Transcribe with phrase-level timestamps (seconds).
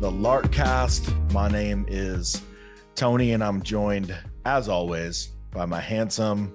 [0.00, 1.30] The Larkcast.
[1.34, 2.40] My name is
[2.94, 6.54] Tony, and I'm joined, as always, by my handsome,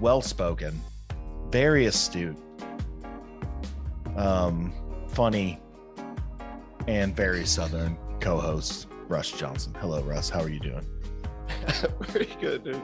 [0.00, 0.78] well spoken,
[1.48, 2.36] very astute,
[4.16, 4.70] um,
[5.08, 5.58] funny,
[6.86, 9.74] and very southern co host, Russ Johnson.
[9.80, 10.28] Hello, Russ.
[10.28, 10.86] How are you doing?
[12.00, 12.82] Pretty good, dude.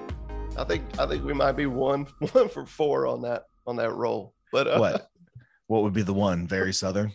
[0.56, 3.92] I think I think we might be one one for four on that on that
[3.92, 4.32] roll.
[4.50, 5.06] But uh, What?
[5.66, 6.48] What would be the one?
[6.48, 7.12] Very southern?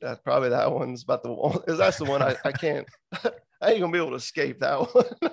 [0.00, 1.58] That's probably that one's about the one.
[1.66, 2.88] That's the one I, I can't.
[3.62, 5.32] I ain't gonna be able to escape that one.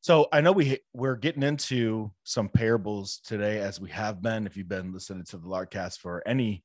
[0.00, 4.46] So I know we we're getting into some parables today, as we have been.
[4.46, 6.64] If you've been listening to the Larkcast for any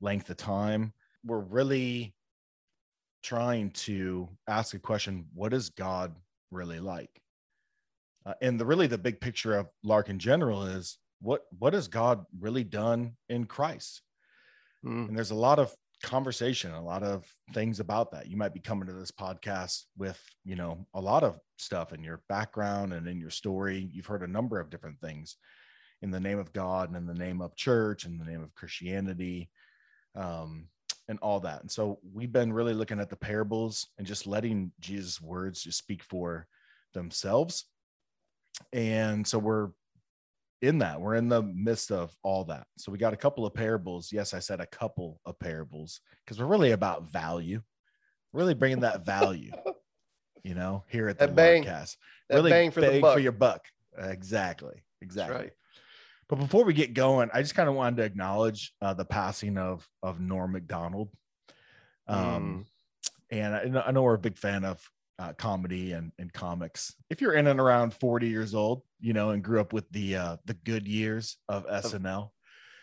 [0.00, 0.92] length of time,
[1.24, 2.14] we're really
[3.22, 6.16] trying to ask a question: What is God
[6.50, 7.10] really like?
[8.24, 11.88] Uh, and the really the big picture of Lark in general is what what has
[11.88, 14.02] God really done in Christ?
[14.84, 15.74] Mm, And there's a lot of
[16.06, 18.28] conversation, a lot of things about that.
[18.28, 22.02] You might be coming to this podcast with, you know, a lot of stuff in
[22.02, 23.90] your background and in your story.
[23.92, 25.36] You've heard a number of different things
[26.02, 28.54] in the name of God and in the name of church and the name of
[28.54, 29.50] Christianity
[30.14, 30.68] um,
[31.08, 31.62] and all that.
[31.62, 35.78] And so we've been really looking at the parables and just letting Jesus' words just
[35.78, 36.46] speak for
[36.94, 37.64] themselves.
[38.72, 39.70] And so we're
[40.62, 42.66] in that we're in the midst of all that.
[42.78, 44.10] So we got a couple of parables.
[44.12, 47.62] Yes i said a couple of parables because we're really about value
[48.32, 49.50] really bringing that value
[50.44, 51.96] you know here at the That bang- podcast
[52.30, 53.64] really bang for the bang for your buck.
[53.98, 55.52] Exactly exactly right.
[56.28, 59.56] but before we get going i just kind of wanted to acknowledge uh, the passing
[59.56, 61.08] of of norm macdonald
[62.08, 62.66] um
[63.30, 64.88] and I know, I know we're a big fan of
[65.18, 66.94] uh, comedy and, and comics.
[67.10, 70.16] If you're in and around 40 years old, you know, and grew up with the
[70.16, 72.30] uh, the good years of SNL,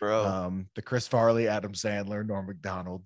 [0.00, 0.24] bro.
[0.24, 3.02] um, the Chris Farley, Adam Sandler, Norm Macdonald,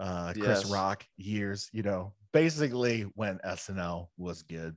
[0.00, 0.70] uh, Chris Yes.
[0.70, 4.76] Rock years, you know, basically when SNL was good.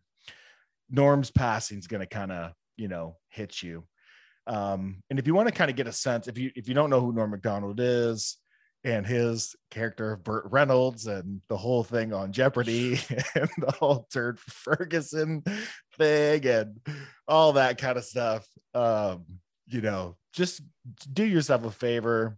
[0.90, 3.84] Norm's passing is going to kind of, you know, hit you.
[4.46, 6.74] Um, and if you want to kind of get a sense, if you if you
[6.74, 8.38] don't know who Norm Macdonald is,
[8.84, 12.94] and his character of Burt Reynolds and the whole thing on Jeopardy
[13.36, 15.44] and the whole Turd Ferguson
[15.98, 16.80] thing and
[17.28, 18.48] all that kind of stuff.
[18.74, 19.26] Um,
[19.66, 20.62] you know, just
[21.12, 22.38] do yourself a favor.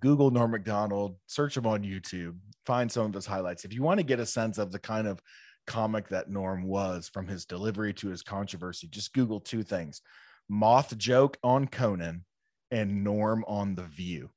[0.00, 3.64] Google Norm Macdonald, search him on YouTube, find some of his highlights.
[3.64, 5.20] If you want to get a sense of the kind of
[5.66, 10.00] comic that Norm was from his delivery to his controversy, just Google two things
[10.48, 12.24] moth joke on Conan
[12.70, 14.30] and Norm on The View.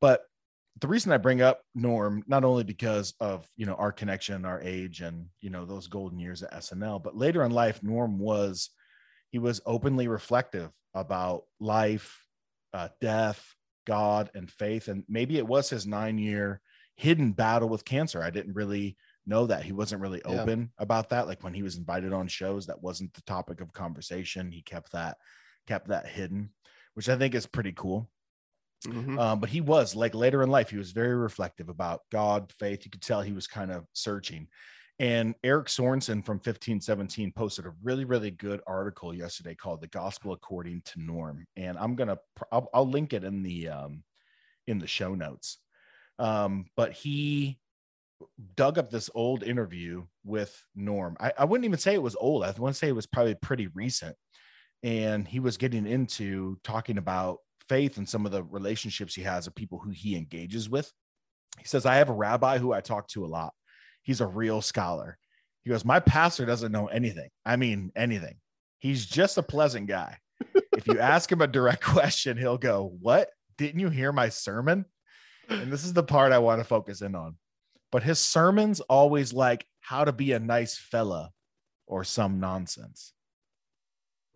[0.00, 0.24] But
[0.80, 4.60] the reason I bring up Norm, not only because of you know our connection, our
[4.60, 8.70] age, and you know those golden years at SNL, but later in life, Norm was
[9.30, 12.24] he was openly reflective about life,
[12.72, 13.54] uh, death,
[13.86, 16.60] God, and faith, and maybe it was his nine-year
[16.96, 18.22] hidden battle with cancer.
[18.22, 18.96] I didn't really
[19.26, 20.42] know that he wasn't really Yeah.
[20.42, 21.26] open about that.
[21.26, 24.52] Like when he was invited on shows, that wasn't the topic of conversation.
[24.52, 25.16] He kept that
[25.66, 26.50] kept that hidden,
[26.94, 28.10] which I think is pretty cool.
[28.86, 29.18] Mhm.
[29.18, 32.84] Um, but he was like later in life, he was very reflective about God, faith.
[32.84, 34.48] You could tell he was kind of searching.
[35.00, 40.32] And Eric Sorensen from 1517 posted a really, really good article yesterday called "The Gospel
[40.32, 42.18] According to Norm," and I'm gonna
[42.52, 44.04] I'll, I'll link it in the um,
[44.66, 45.58] in the show notes.
[46.18, 47.60] Um, but he
[48.56, 51.16] dug up this old interview with Norm.
[51.20, 52.44] I, I wouldn't even say it was old.
[52.44, 54.16] I want to say it was probably pretty recent.
[54.82, 59.46] And he was getting into talking about faith and some of the relationships he has
[59.46, 60.92] of people who he engages with.
[61.58, 63.52] He says, I have a rabbi who I talk to a lot.
[64.02, 65.18] He's a real scholar.
[65.62, 67.28] He goes, My pastor doesn't know anything.
[67.44, 68.36] I mean, anything.
[68.78, 70.18] He's just a pleasant guy.
[70.76, 73.28] if you ask him a direct question, he'll go, What?
[73.56, 74.84] Didn't you hear my sermon?
[75.48, 77.36] And this is the part I want to focus in on.
[77.92, 81.30] But his sermons always like how to be a nice fella
[81.86, 83.12] or some nonsense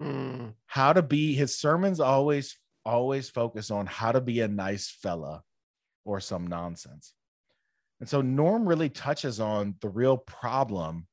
[0.01, 2.57] Mm, how to be his sermons always
[2.89, 5.43] always focus on how to be a nice fella
[6.05, 7.13] or some nonsense
[8.01, 11.07] and so norm really touches on the real problem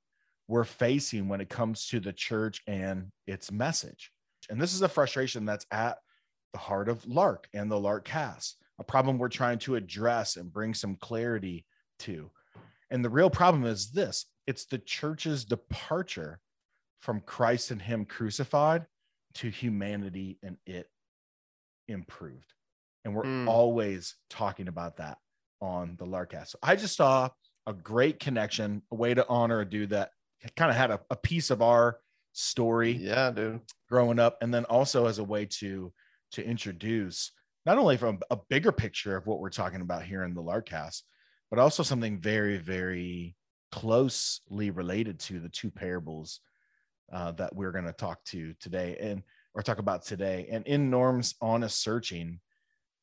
[0.48, 4.12] we're facing when it comes to the church and its message
[4.50, 5.98] and this is a frustration that's at
[6.54, 10.51] the heart of lark and the lark cast a problem we're trying to address and
[10.51, 11.66] bring some clarity
[12.00, 12.30] to.
[12.92, 16.39] And the real problem is this it's the church's departure
[17.00, 18.86] from Christ and Him crucified
[19.36, 20.88] to humanity and it
[21.88, 22.54] improved.
[23.04, 23.48] And we're Mm.
[23.48, 25.18] always talking about that
[25.62, 26.48] on the Larkcast.
[26.50, 27.30] So I just saw
[27.68, 30.12] a great connection, a way to honor a dude that
[30.56, 32.00] kind of had a, a piece of our
[32.34, 33.62] story Yeah, dude.
[33.90, 35.94] growing up, and then also as a way to
[36.32, 37.32] to introduce
[37.66, 41.04] not only from a bigger picture of what we're talking about here in the Larkcast,
[41.50, 43.36] but also something very, very
[43.72, 46.42] closely related to the two parables
[47.12, 49.24] uh, that we're going to talk to today and
[49.56, 50.48] or talk about today.
[50.52, 52.42] And in Norm's honest searching,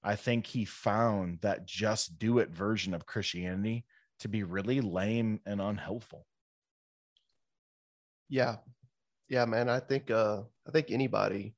[0.05, 3.85] I think he found that just do it version of Christianity
[4.21, 6.27] to be really lame and unhelpful.
[8.29, 8.57] Yeah.
[9.29, 9.69] Yeah, man.
[9.69, 11.55] I think uh I think anybody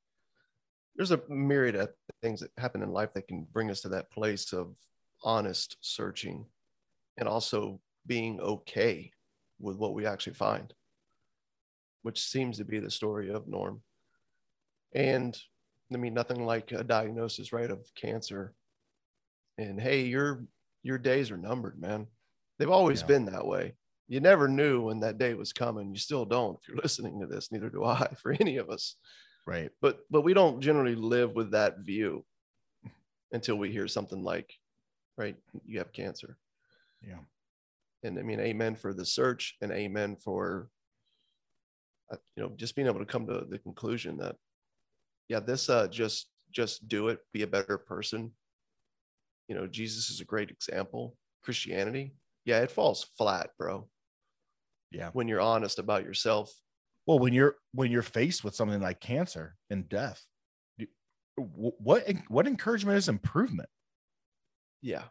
[0.96, 1.90] there's a myriad of
[2.22, 4.76] things that happen in life that can bring us to that place of
[5.24, 6.46] honest searching
[7.16, 9.10] and also being okay
[9.58, 10.72] with what we actually find,
[12.02, 13.82] which seems to be the story of Norm.
[14.94, 15.36] And
[15.92, 18.54] I mean, nothing like a diagnosis, right, of cancer.
[19.58, 20.46] And hey, your
[20.82, 22.06] your days are numbered, man.
[22.58, 23.06] They've always Yeah.
[23.06, 23.74] been that way.
[24.06, 25.90] You never knew when that day was coming.
[25.92, 26.58] You still don't.
[26.60, 28.96] If you're listening to this, neither do I for any of us.
[29.46, 29.70] Right.
[29.80, 32.24] But but we don't generally live with that view
[33.32, 34.52] until we hear something like,
[35.16, 35.36] right,
[35.66, 36.36] you have cancer.
[37.02, 37.18] Yeah.
[38.02, 40.68] And I mean, amen for the search and amen for,
[42.12, 44.36] uh, you know, just being able to come to the conclusion that,
[45.28, 48.32] yeah, this uh, just just do it, be a better person.
[49.48, 51.16] You know, Jesus is a great example.
[51.42, 53.88] Christianity, yeah, it falls flat, bro.
[54.90, 55.10] Yeah.
[55.12, 56.52] When you're honest about yourself.
[57.06, 60.24] Well, when you're when you're faced with something like cancer and death,
[61.36, 63.68] what what encouragement is improvement?
[64.80, 65.04] Yeah.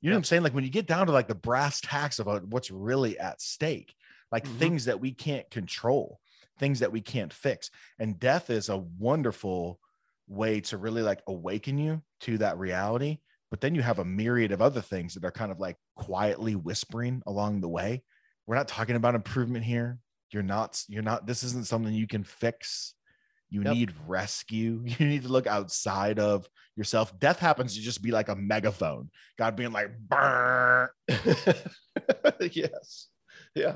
[0.00, 0.42] You know what I'm saying?
[0.42, 3.94] Like when you get down to like the brass tacks about what's really at stake,
[4.30, 4.58] like Mhm.
[4.58, 6.20] things that we can't control,
[6.58, 7.70] things that we can't fix.
[7.98, 9.80] And death is a wonderful
[10.26, 13.18] way to really like awaken you to that reality.
[13.50, 16.56] But then you have a myriad of other things that are kind of like quietly
[16.56, 18.02] whispering along the way.
[18.46, 19.98] We're not talking about improvement here.
[20.30, 22.94] You're not, you're not, this isn't something you can fix.
[23.50, 23.72] You Yep.
[23.74, 24.82] need rescue.
[24.98, 27.16] You need to look outside of yourself.
[27.20, 29.10] Death happens to just be like a megaphone.
[29.38, 29.92] God being like,
[32.52, 33.08] yes.
[33.54, 33.74] Yeah.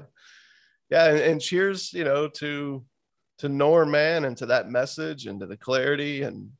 [0.90, 1.10] Yeah.
[1.10, 2.84] And, and cheers, you know, to
[3.38, 6.22] to Norm man and to that message and to the clarity.
[6.22, 6.50] And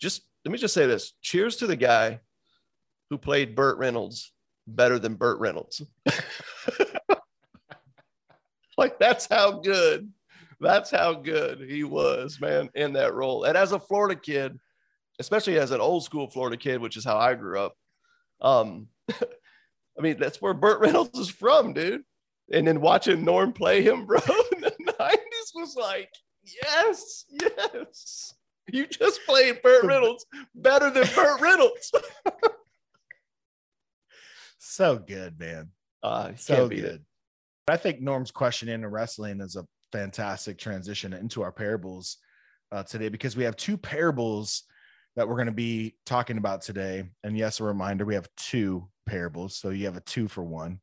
[0.00, 1.12] just let me just say this.
[1.20, 2.20] Cheers to the guy
[3.10, 4.32] who played Burt Reynolds
[4.66, 5.82] better than Burt Reynolds.
[8.78, 10.10] like that's how good.
[10.58, 13.44] That's how good he was, man, in that role.
[13.44, 14.58] And as a Florida kid,
[15.18, 17.76] especially as an old school Florida kid, which is how I grew up,
[18.40, 22.02] um, I mean, that's where Burt Reynolds is from, dude.
[22.52, 24.18] And then watching Norm play him, bro,
[24.54, 26.10] in the 90s was like,
[26.44, 28.34] yes, yes.
[28.68, 31.92] You just played Burt Reynolds better than Burt Reynolds.
[34.58, 35.70] so good, man.
[36.02, 36.84] Uh, So good.
[36.84, 37.00] it.
[37.68, 42.18] I think Norm's question into wrestling is a fantastic transition into our parables
[42.72, 44.64] uh, today because we have two parables
[45.16, 47.04] that we're going to be talking about today.
[47.24, 49.56] And yes, a reminder we have two parables.
[49.56, 50.80] So you have a two for one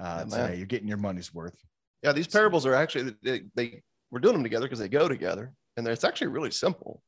[0.00, 0.56] uh, Yeah, today.
[0.56, 1.56] You're getting your money's worth.
[2.02, 5.52] Yeah, these parables are actually they, they we're doing them together because they go together,
[5.76, 7.02] and it's actually really simple.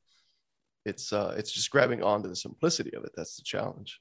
[0.85, 3.13] It's uh, it's just grabbing onto the simplicity of it.
[3.17, 4.01] That's the challenge.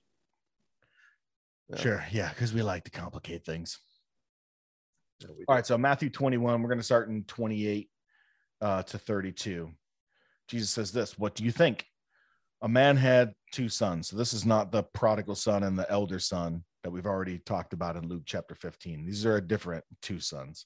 [1.69, 1.77] Yeah.
[1.77, 2.05] Sure.
[2.11, 2.29] Yeah.
[2.29, 3.79] Because we like to complicate things.
[5.19, 5.65] Yeah, All right.
[5.65, 7.89] So Matthew 21, we're going to start in 28
[8.61, 9.71] uh, to 32.
[10.47, 11.85] Jesus says this What do you think?
[12.63, 14.09] A man had two sons.
[14.09, 17.73] So this is not the prodigal son and the elder son that we've already talked
[17.73, 19.05] about in Luke chapter 15.
[19.05, 20.65] These are a different two sons.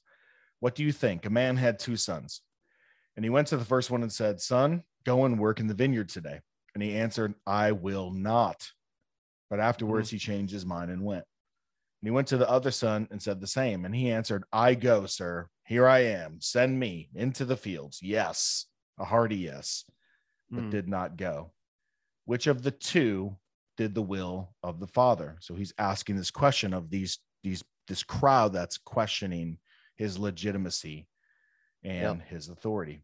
[0.60, 1.26] What do you think?
[1.26, 2.42] A man had two sons.
[3.16, 5.74] And he went to the first one and said, Son, go and work in the
[5.74, 6.40] vineyard today.
[6.74, 8.70] And he answered, I will not.
[9.50, 11.24] But afterwards he changed his mind and went.
[12.02, 13.86] And he went to the other son and said the same.
[13.86, 15.48] And he answered, I go, sir.
[15.66, 16.38] Here I am.
[16.42, 18.00] Send me into the fields.
[18.02, 18.66] Yes,
[19.00, 19.86] a hearty yes,
[20.52, 20.72] but Mm.
[20.72, 21.54] did not go.
[22.26, 23.38] Which of the two
[23.78, 25.38] did the will of the father?
[25.40, 29.58] So he's asking this question of these, these, this crowd that's questioning
[29.96, 31.08] his legitimacy
[31.84, 33.02] and his authority.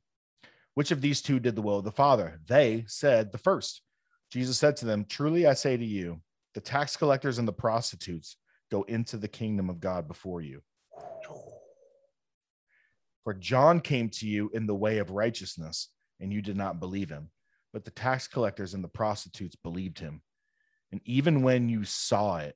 [0.73, 2.39] Which of these two did the will of the father?
[2.47, 3.81] They said the first.
[4.31, 6.21] Jesus said to them, Truly I say to you,
[6.53, 8.37] the tax collectors and the prostitutes
[8.71, 10.61] go into the kingdom of God before you.
[13.23, 17.09] For John came to you in the way of righteousness, and you did not believe
[17.09, 17.29] him.
[17.71, 20.21] But the tax collectors and the prostitutes believed him.
[20.91, 22.55] And even when you saw it,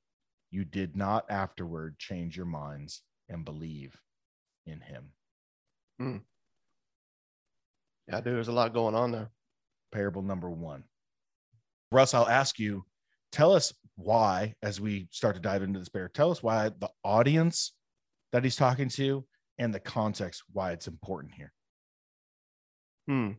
[0.50, 4.00] you did not afterward change your minds and believe
[4.66, 5.12] in him.
[8.08, 9.30] Yeah, dude, there's a lot going on there.
[9.92, 10.84] Parable number one.
[11.90, 12.84] Russ, I'll ask you,
[13.32, 16.90] tell us why, as we start to dive into this bear, tell us why the
[17.02, 17.72] audience
[18.32, 19.24] that he's talking to
[19.58, 21.52] and the context why it's important here.
[23.08, 23.30] Hmm.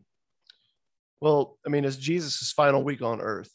[1.20, 3.50] Well, I mean, it's Jesus' final week on earth.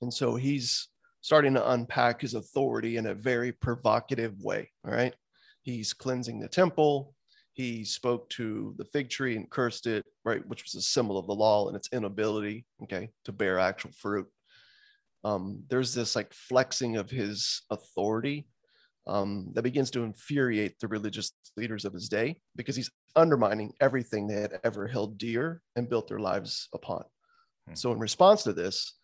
[0.00, 0.88] And so he's
[1.20, 4.70] starting to unpack his authority in a very provocative way.
[4.84, 5.14] All right.
[5.62, 7.14] He's cleansing the temple.
[7.52, 11.26] He spoke to the fig tree and cursed it, right, which was a symbol of
[11.26, 14.28] the law and its inability, okay, to bear actual fruit.
[15.24, 18.46] Um, there's this like flexing of his authority
[19.08, 24.26] um, that begins to infuriate the religious leaders of his day because he's undermining everything
[24.26, 27.02] they had ever held dear and built their lives upon.
[27.66, 27.74] Hmm.
[27.74, 28.97] So, in response to this,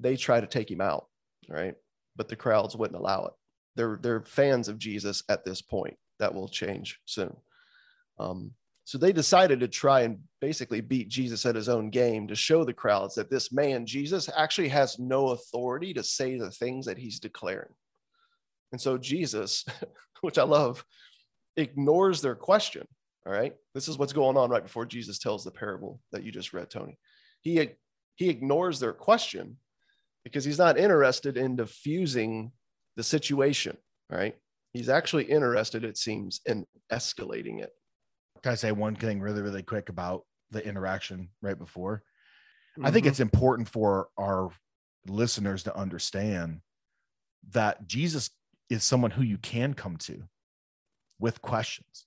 [0.00, 1.06] they try to take him out,
[1.48, 1.74] right?
[2.16, 3.32] But the crowds wouldn't allow it.
[3.76, 5.96] They're they're fans of Jesus at this point.
[6.18, 7.34] That will change soon.
[8.18, 8.52] Um,
[8.84, 12.64] so they decided to try and basically beat Jesus at his own game to show
[12.64, 16.98] the crowds that this man, Jesus, actually has no authority to say the things that
[16.98, 17.72] he's declaring.
[18.72, 19.64] And so Jesus,
[20.22, 20.84] which I love,
[21.56, 22.86] ignores their question.
[23.26, 23.54] All right.
[23.74, 26.68] This is what's going on right before Jesus tells the parable that you just read,
[26.68, 26.98] Tony.
[27.42, 27.70] He,
[28.16, 29.56] he ignores their question
[30.24, 32.52] because he's not interested in diffusing
[32.96, 33.76] the situation.
[34.08, 34.36] right?
[34.72, 37.70] He's actually interested, it seems, in escalating it.
[38.42, 42.02] Can I say one thing really, really quick about the interaction right before?
[42.82, 43.10] I think Mhm.
[43.10, 44.50] it's important for our
[45.06, 46.62] listeners to understand
[47.50, 48.30] that Jesus
[48.68, 50.28] is someone who you can come to
[51.20, 52.06] with questions.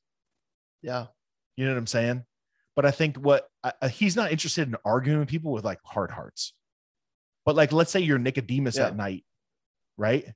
[0.81, 1.07] yeah.
[1.55, 2.25] You know what I'm saying?
[2.75, 6.11] But I think what I- he's not interested in arguing with people with like hard
[6.11, 6.53] hearts.
[7.45, 8.87] But like, let's say you're Nicodemus Yeah.
[8.87, 9.25] at night,
[9.97, 10.33] right?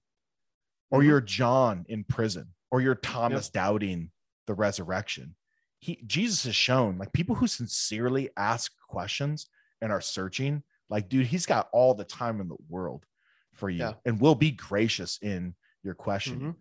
[0.92, 1.06] Or Mhm.
[1.06, 4.12] you're John in prison, or you're Thomas doubting
[4.46, 5.36] the resurrection.
[5.80, 9.48] He Jesus has shown like people who sincerely ask questions
[9.82, 13.06] and are searching, like, dude, he's got all the time in the world
[13.54, 13.94] for you Yeah.
[14.06, 16.56] and will be gracious in your question Mhm.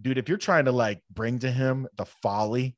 [0.00, 2.76] dude, if you're trying to like bring to him the folly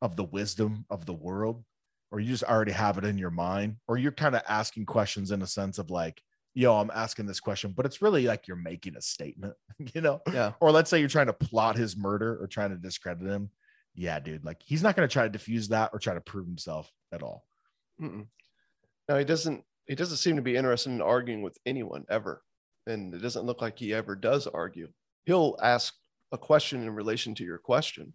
[0.00, 1.64] of the wisdom of the world,
[2.10, 5.30] or you just already have it in your mind, or you're kind of asking questions
[5.30, 6.22] in a sense of like,
[6.54, 9.54] yo, I'm asking this question, but it's really like you're making a statement,
[9.94, 10.20] you know?
[10.32, 10.52] Yeah.
[10.60, 13.50] Or let's say you're trying to plot his murder or trying to discredit him.
[13.94, 16.46] Yeah, dude, like he's not going to try to diffuse that or try to prove
[16.46, 17.44] himself at all.
[18.00, 18.26] Mm-mm.
[19.08, 19.64] No, he doesn't.
[19.86, 22.42] He doesn't seem to be interested in arguing with anyone ever,
[22.86, 24.88] and it doesn't look like he ever does argue.
[25.26, 25.92] He'll ask
[26.30, 28.14] a question in relation to your question.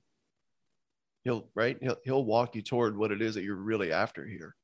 [1.23, 1.77] He'll right.
[1.79, 4.55] He'll he'll walk you toward what it is that you're really after here,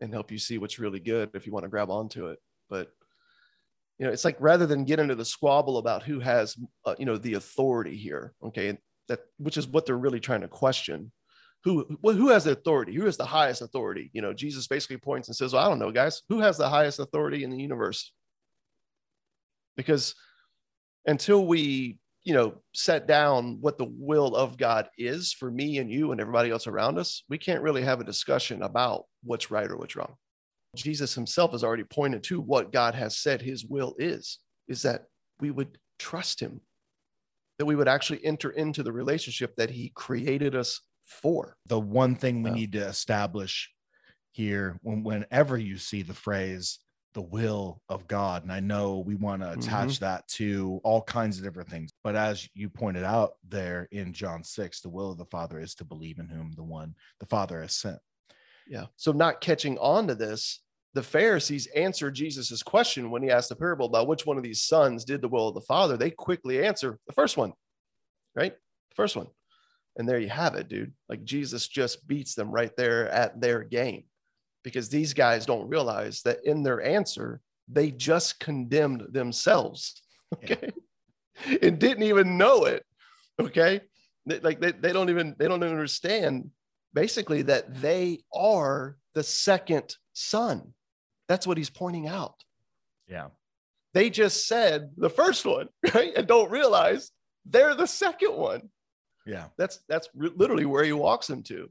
[0.00, 2.38] and help you see what's really good if you want to grab onto it.
[2.68, 2.90] But
[3.98, 7.06] you know, it's like rather than get into the squabble about who has uh, you
[7.06, 11.12] know the authority here, okay, that which is what they're really trying to question.
[11.64, 12.94] Who who has the authority?
[12.94, 14.10] Who has the highest authority?
[14.12, 16.22] You know jesus basically points and says well, i don't know guys.
[16.28, 18.12] Who has the highest authority in the universe?
[19.76, 20.14] Because
[21.06, 25.90] until we you know set down what the will of god is for me and
[25.90, 29.70] you and everybody else around us we can't really have a discussion about what's right
[29.70, 30.16] or what's wrong
[30.76, 35.06] jesus himself has already pointed to what god has said his will is is that
[35.40, 36.60] we would trust him
[37.58, 41.56] that we would actually enter into the relationship that he created us for.
[41.66, 43.70] The one thing we need to establish
[44.32, 46.80] here when, whenever you see the phrase
[47.14, 49.60] the will of god and i know we want to mm-hmm.
[49.60, 54.12] attach that to all kinds of different things but as you pointed out there in
[54.12, 57.24] john 6 the will of the father is to believe in whom the one the
[57.24, 57.96] father has sent.
[58.68, 58.86] Yeah.
[58.96, 60.60] So not catching on to this,
[60.96, 64.62] the Pharisees answer Jesus's question when he asked the parable about which one of these
[64.62, 65.98] sons did the will of the Father.
[65.98, 67.52] They quickly answer the first one,
[68.34, 68.52] right?
[68.52, 69.26] The first one.
[69.98, 70.94] And there you have it, dude.
[71.10, 74.04] Like Jesus just beats them right there at their game
[74.64, 80.02] because these guys don't realize that in their answer, they just condemned themselves.
[80.42, 80.72] Okay.
[81.62, 82.82] and didn't even know it.
[83.40, 83.80] Okay.
[84.26, 86.50] Like they, they don't even they don't even understand
[86.94, 90.72] basically that they are the second son.
[91.28, 92.34] That's what he's pointing out.
[93.08, 93.28] yeah
[93.94, 96.12] They just said the first one, right?
[96.16, 97.10] And don't realize
[97.44, 98.70] they're the second one.
[99.26, 101.68] yeah That's that's literally where he walks them to.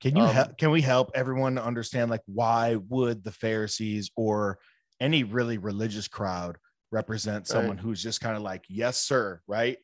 [0.00, 0.58] Can you Um, help?
[0.58, 4.58] Can we help everyone understand like why would the Pharisees or
[5.00, 6.56] any really religious crowd
[6.92, 7.80] represent someone Right.
[7.84, 9.78] who's just kind of like yes sir, right?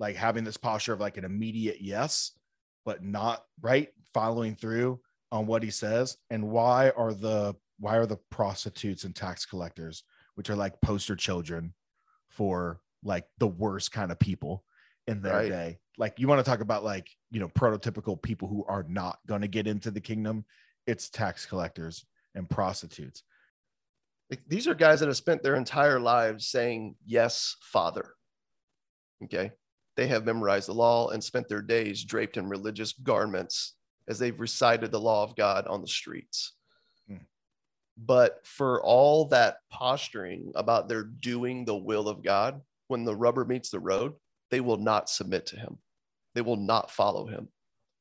[0.00, 2.32] Like having this posture of like an immediate yes,
[2.84, 6.16] but not right following through on what he says.
[6.30, 10.02] And why are the why are the prostitutes and tax collectors,
[10.34, 11.74] which are like poster children
[12.28, 14.64] for like the worst kind of people
[15.06, 15.48] in their Right.
[15.48, 15.78] day.
[15.96, 19.40] Like you want to talk about like, you know, prototypical people who are not going
[19.42, 20.44] to get into the kingdom,
[20.86, 22.04] it's tax collectors
[22.34, 23.22] and prostitutes.
[24.30, 28.14] Like, these are guys that have spent their entire lives saying, Yes, Father.
[29.24, 29.52] Okay.
[29.96, 33.74] They have memorized the law and spent their days draped in religious garments
[34.06, 36.54] as they've recited the law of God on the streets.
[37.98, 43.44] But for all that posturing about their doing the will of God, when the rubber
[43.44, 44.14] meets the road,
[44.50, 45.78] they will not submit to him.
[46.34, 47.48] They will not follow him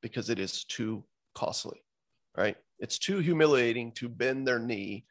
[0.01, 1.84] because it is too costly,
[2.38, 2.56] right?
[2.80, 5.06] It's too humiliating to bend their knee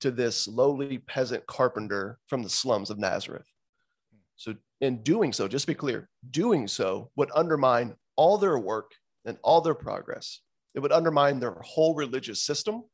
[0.00, 3.46] to this lowly peasant carpenter from the slums of Nazareth.
[4.36, 8.92] So, in doing so, just be clear, doing so would undermine all their work
[9.26, 10.40] and all their progress.
[10.74, 12.84] It would undermine their whole religious system.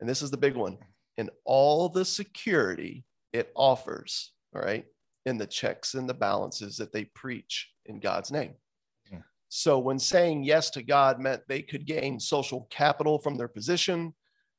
[0.00, 0.78] And this is the big one
[1.18, 4.86] and all the security it offers, all right,
[5.26, 8.54] in the checks and the balances that they preach in God's name.
[9.10, 9.18] Yeah.
[9.48, 14.14] So, when saying yes to God meant they could gain social capital from their position,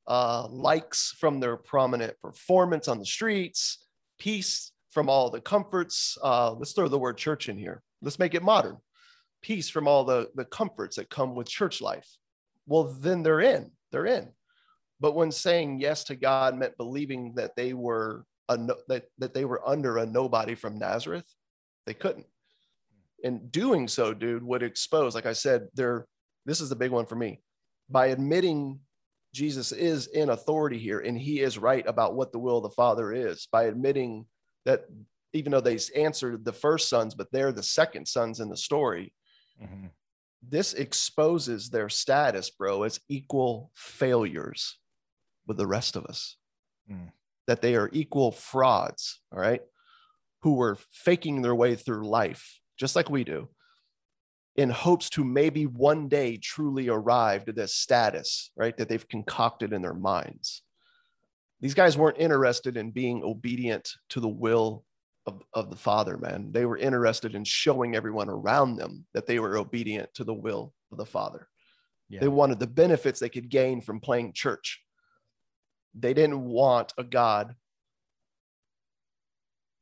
[0.06, 3.86] uh, likes from their prominent performance on the streets,
[4.20, 6.18] peace from all the comforts.
[6.22, 7.82] Uh, let's throw the word church in here.
[8.02, 8.78] Let's make it modern.
[9.42, 12.18] Peace from all the, the comforts that come with church life.
[12.68, 13.72] Well, then they're in.
[13.92, 14.30] They're in.
[15.00, 19.34] But when saying yes to God meant believing that they were a no, that, that
[19.34, 21.26] they were under a nobody from Nazareth,
[21.86, 22.26] they couldn't.
[23.24, 26.06] And doing so, dude, would expose, like I said, they're
[26.46, 27.42] this is the big one for me.
[27.90, 28.80] By admitting
[29.34, 32.70] Jesus is in authority here and he is right about what the will of the
[32.70, 34.26] Father is, by admitting
[34.66, 34.86] that
[35.34, 39.14] even though they answered the first sons, but they're the second sons in the story,
[39.62, 39.88] mm-hmm.
[40.42, 44.80] this exposes their status, bro, as equal failures
[45.50, 46.38] with the rest of us.
[46.90, 47.12] Mm.
[47.48, 49.62] That they are equal frauds, all right,
[50.44, 53.50] who were faking their way through life, just like we do,
[54.56, 59.74] in hopes to maybe one day truly arrive to this status, right, that they've concocted
[59.74, 60.62] in their minds.
[61.60, 64.86] These guys weren't interested in being obedient to the will
[65.26, 66.52] of, of the Father, man.
[66.52, 70.74] They were interested in showing everyone around them that they were obedient to the will
[70.92, 71.48] of the Father.
[72.08, 72.22] Yeah.
[72.22, 74.82] They wanted the benefits they could gain from playing church.
[75.94, 77.56] They didn't want a God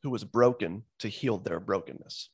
[0.03, 2.29] who was broken to heal their brokenness.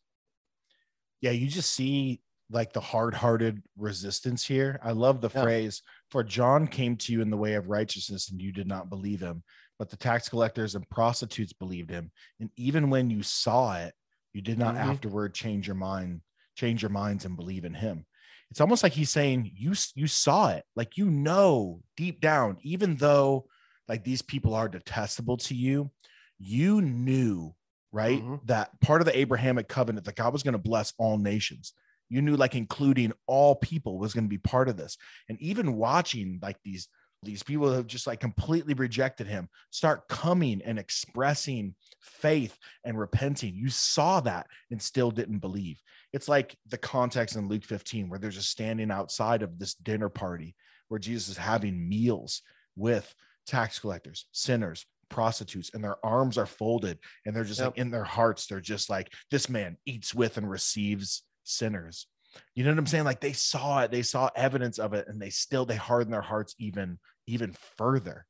[1.21, 4.77] yeah, you just see like the hard-hearted resistance here.
[4.83, 5.41] I love the Yeah.
[5.41, 5.81] phrase,
[6.11, 9.21] for John came to you in the way of righteousness and you did not believe
[9.21, 9.41] him,
[9.79, 12.11] but the tax collectors and prostitutes believed him.
[12.41, 13.95] And even when you saw it,
[14.33, 14.79] you did not Mhm.
[14.79, 16.21] afterward change your mind,
[16.55, 18.05] change your minds and believe in him.
[18.51, 22.97] It's almost like he's saying you you saw it, like you know deep down, even
[22.97, 23.47] though
[23.87, 25.91] like these people are detestable to you,
[26.39, 27.53] you knew
[27.91, 28.45] right Mhm.
[28.47, 31.73] that part of the Abrahamic covenant that God was going to bless all nations.
[32.09, 34.97] You knew like including all people was going to be part of this.
[35.29, 36.87] And even watching like these
[37.21, 43.55] these people have just like completely rejected him start coming and expressing faith and repenting.
[43.55, 45.81] You saw that and still didn't believe.
[46.11, 50.09] It's like the context in luke 15 where they're just standing outside of this dinner
[50.09, 50.55] party
[50.89, 52.41] where jesus is having meals
[52.75, 57.91] with tax collectors sinners prostitutes and their arms are folded and they're just like in
[57.91, 62.07] their hearts they're just like this man eats with and receives sinners
[62.55, 65.21] you know what i'm saying like they saw it they saw evidence of it and
[65.21, 68.25] they still they harden their hearts even even further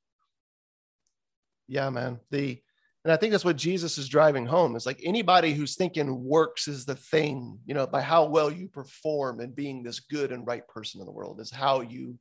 [1.68, 2.20] Yeah, man.
[2.32, 2.62] The
[3.06, 4.76] and I think that's what Jesus is driving home.
[4.76, 8.70] It's like anybody who's thinking works is the thing, you know, by how well you
[8.70, 12.18] perform and being this good and right person in the world is how you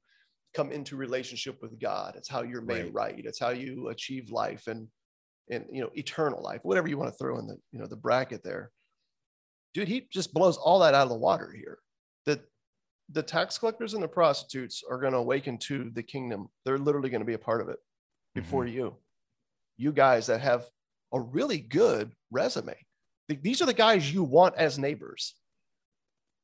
[0.55, 2.15] come into relationship with God.
[2.17, 3.15] It's how you're made Right.
[3.15, 3.25] right.
[3.25, 4.89] It's how you achieve life and
[5.51, 7.97] and you know eternal life, whatever you want to throw in the you know the
[7.97, 8.71] bracket there.
[9.75, 11.79] Dude, he just blows all that out of the water here.
[12.27, 12.43] That
[13.11, 16.49] the tax collectors and the prostitutes are going to awaken to the kingdom.
[16.65, 17.79] They're literally going to be a part of it
[18.35, 18.77] before mm-hmm.
[18.77, 18.97] you.
[19.79, 20.67] You guys that have
[21.13, 22.77] a really good resume.
[23.29, 25.35] These are the guys you want as neighbors.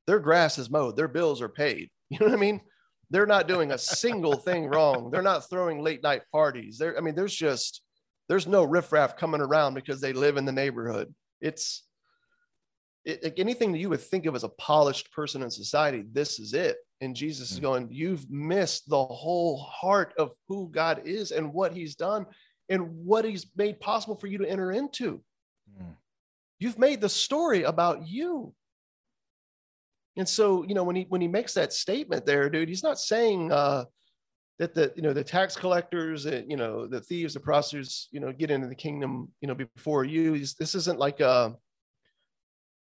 [0.06, 1.90] Their grass is mowed, their bills are paid.
[2.10, 2.62] You know what I mean?
[3.10, 5.10] They're not doing a single thing wrong.
[5.10, 6.78] They're not throwing late night parties.
[6.78, 7.82] There, I mean, there's just
[8.28, 11.14] there's no riffraff coming around because they live in the neighborhood.
[11.40, 11.84] It's
[13.04, 16.04] it, like anything that you would think of as a polished person in society.
[16.12, 16.76] This is it.
[17.00, 17.62] And Jesus is Mm.
[17.62, 22.26] going, you've missed the whole heart of who God is and what He's done
[22.68, 25.22] and what He's made possible for you to enter into.
[25.80, 25.96] Mm.
[26.58, 28.52] You've made the story about you.
[30.18, 32.98] And so, you know, when he when he makes that statement there, dude, he's not
[32.98, 33.84] saying uh,
[34.58, 38.20] that the you know the tax collectors, uh, you know, the thieves, the prostitutes, you
[38.20, 40.34] know, get into the kingdom, you know, before you.
[40.34, 41.56] He's, this isn't like a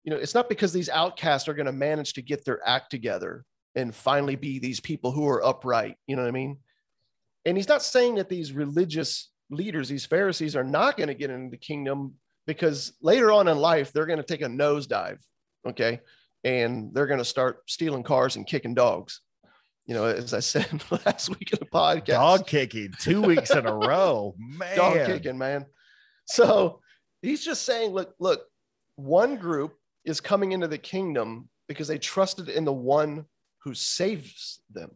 [0.04, 2.90] you know, it's not because these outcasts are going to manage to get their act
[2.90, 5.96] together and finally be these people who are upright.
[6.08, 6.58] You know what I mean?
[7.46, 11.30] And he's not saying that these religious leaders, these Pharisees, are not going to get
[11.30, 12.16] into the kingdom
[12.48, 15.20] because later on in life, they're going to take a nosedive.
[15.68, 16.02] Okay.
[16.44, 19.22] And they're going to start stealing cars and kicking dogs.
[19.86, 23.66] You know, as I said last week in the podcast, dog kicking two weeks in
[23.66, 24.76] a row, man.
[24.76, 25.66] Dog kicking, man.
[26.26, 26.80] So
[27.22, 28.44] he's just saying, look, look,
[28.96, 29.74] one group
[30.06, 33.26] is coming into the kingdom because they trusted in the one
[33.64, 34.92] who saves them.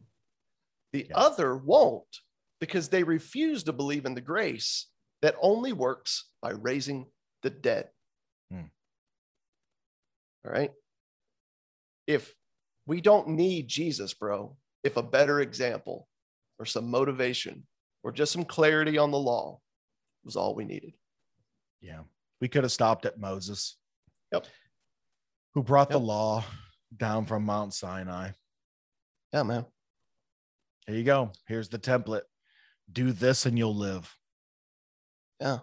[0.94, 1.12] The yes.
[1.14, 2.04] other won't
[2.60, 4.88] because they refuse to believe in the grace
[5.22, 7.08] that only works by raising
[7.44, 7.90] the dead.
[8.52, 8.68] Hmm.
[10.46, 10.72] All right.
[12.08, 12.34] If
[12.86, 16.08] we don't need Jesus, bro, if a better example
[16.60, 17.66] or some motivation
[18.04, 19.60] or just some clarity on the law
[20.24, 20.94] was all we needed.
[21.82, 22.02] Yeah.
[22.42, 23.78] We could have stopped at Moses.
[24.32, 24.46] Yep.
[25.54, 26.00] Who brought yep.
[26.00, 26.44] the law
[26.96, 28.32] down from Mount Sinai.
[29.34, 29.66] Yeah, man.
[30.88, 31.32] Here you go.
[31.48, 32.24] Here's the template.
[32.92, 34.16] Do this and you'll live.
[35.40, 35.60] Yeah.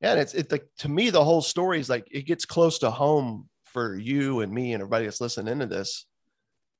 [0.00, 2.78] Yeah, and it's it like to me the whole story is like it gets close
[2.78, 6.06] to home for you and me and everybody that's listening into this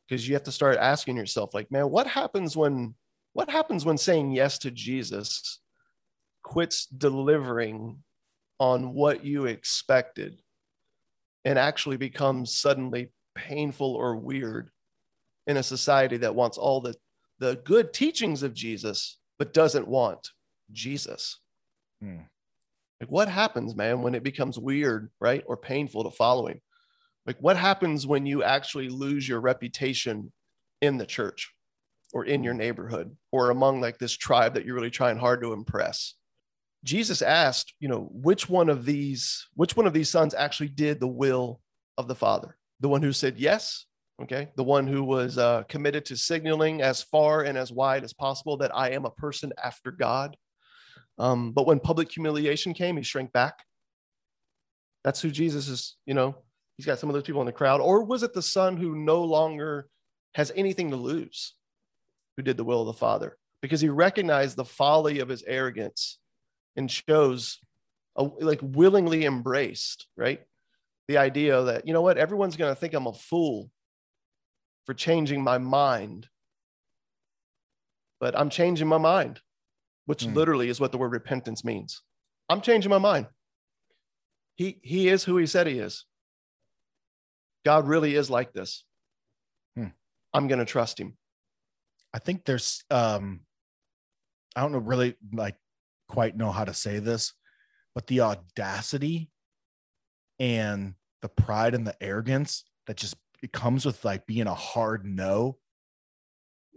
[0.09, 2.95] because you have to start asking yourself like man what happens when
[3.33, 5.61] what happens when saying yes to Jesus
[6.43, 7.99] quits delivering
[8.59, 10.41] on what you expected
[11.45, 14.71] and actually becomes suddenly painful or weird
[15.47, 16.95] in a society that wants all the
[17.39, 20.31] the good teachings of Jesus but doesn't want
[20.73, 21.39] Jesus.
[22.03, 22.19] Hmm.
[23.01, 25.43] Like, what happens, man, when it becomes weird, right?
[25.47, 26.61] Or painful to follow him?
[27.27, 30.33] Like, what happens when you actually lose your reputation
[30.81, 31.53] in the church
[32.13, 35.53] or in your neighborhood or among like this tribe that you're really trying hard to
[35.53, 36.15] impress?
[36.83, 40.99] Jesus asked, you know, which one of these, which one of these sons actually did
[40.99, 41.61] the will
[41.99, 42.57] of the Father?
[42.81, 43.85] The one who said yes,
[44.23, 48.15] okay, the one who was uh, committed to signaling as far and as wide as
[48.15, 50.37] possible that I am a person after God,
[51.19, 53.59] um, but when public humiliation came, he shrank back.
[55.05, 56.37] That's who Jesus is, you know,
[56.81, 57.81] he's got some of those people in the crowd.
[57.81, 59.89] Or was it the son who no longer
[60.35, 61.55] has anything to lose,
[62.37, 63.37] who did the will of the Father?
[63.63, 66.19] Because he recognized the folly of his arrogance
[66.77, 67.59] and chose,
[68.17, 70.41] a, like, willingly embraced, right?
[71.09, 73.71] The idea that, you know what, everyone's going to think I'm a fool
[74.87, 76.29] for changing my mind.
[78.21, 79.41] But I'm changing my mind
[80.11, 80.35] which mm.
[80.35, 82.03] literally is what the word repentance means.
[82.49, 83.29] I'm changing my mind.
[84.57, 86.05] He he is who he said he is.
[87.65, 88.85] God really is like this.
[89.77, 89.89] Hmm.
[90.33, 91.17] I'm going to trust him.
[92.13, 93.41] I think there's um
[94.57, 95.57] I don't know really like
[96.09, 97.33] quite know how to say this,
[97.95, 99.31] but the audacity
[100.39, 105.07] and the pride and the arrogance that just it comes with like being a hard
[105.07, 105.59] no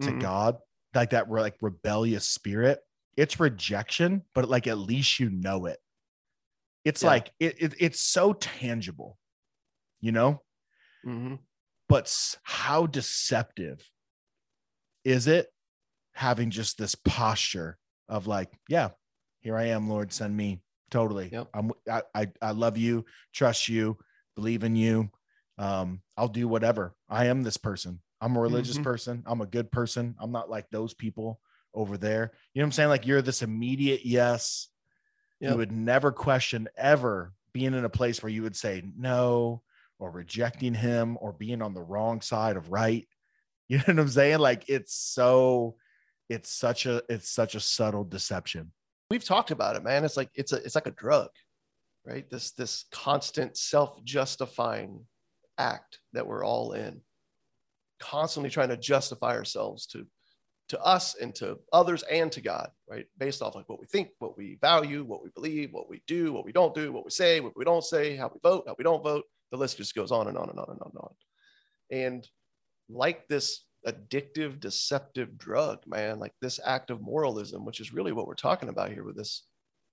[0.01, 0.19] to mm-hmm.
[0.19, 0.57] God,
[0.93, 2.79] like that like rebellious spirit
[3.15, 5.79] it's rejection, but like at least you know it.
[6.83, 7.09] It's yeah.
[7.09, 9.17] like it, it, it's so tangible,
[10.01, 10.41] you know.
[11.05, 11.35] Mm-hmm.
[11.89, 13.87] But how deceptive
[15.03, 15.47] is it
[16.13, 18.89] having just this posture of like, yeah,
[19.41, 20.61] here I am, Lord, send me.
[20.89, 21.29] Totally.
[21.31, 21.47] Yep.
[21.53, 23.97] I'm I, I I love you, trust you,
[24.35, 25.09] believe in you.
[25.57, 26.93] Um, I'll do whatever.
[27.09, 27.99] I am this person.
[28.21, 28.83] I'm a religious mm-hmm.
[28.83, 29.23] person.
[29.25, 30.15] I'm a good person.
[30.19, 31.39] I'm not like those people
[31.73, 32.31] over there.
[32.53, 32.89] You know what I'm saying?
[32.89, 34.69] Like you're this immediate yes.
[35.39, 35.51] Yep.
[35.51, 39.61] You would never question ever being in a place where you would say no
[40.03, 43.07] or rejecting him or being on the wrong side of right.
[43.69, 44.39] You know what I'm saying?
[44.39, 45.77] Like it's so
[46.27, 48.73] it's such a it's such a subtle deception.
[49.09, 50.03] We've talked about it, man.
[50.03, 51.29] It's like it's a it's like a drug,
[52.05, 52.29] right?
[52.29, 55.05] This this constant self-justifying
[55.57, 56.99] act that we're all in.
[58.01, 60.05] Constantly trying to justify ourselves to
[60.69, 63.05] to us and to others and to God, right?
[63.17, 66.33] Based off like what we think, what we value, what we believe, what we do,
[66.33, 68.75] what we don't do, what we say, what we don't say, how we vote, how
[68.77, 69.23] we don't vote.
[69.53, 71.13] The list just goes on and on and on and on and on.
[71.91, 72.27] And
[72.89, 78.25] like this addictive, deceptive drug, man, like this act of moralism, which is really what
[78.25, 79.43] we're talking about here with this,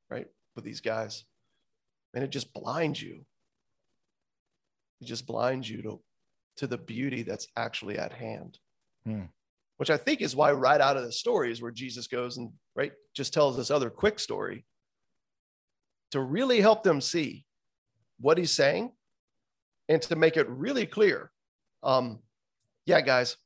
[0.08, 0.26] right?
[0.56, 1.26] With these guys.
[2.14, 3.26] And it just blinds you.
[5.02, 6.00] It just blinds you to,
[6.56, 8.58] to the beauty that's actually at hand.
[9.04, 9.24] Hmm
[9.76, 12.50] which I think is why right out of the story is where Jesus goes and
[12.76, 14.66] right just tells this other quick story
[16.10, 17.46] to really help them see
[18.18, 18.92] what he's saying
[19.90, 21.30] and to make it really clear.
[21.82, 22.20] Um,
[22.86, 23.36] yeah, guys,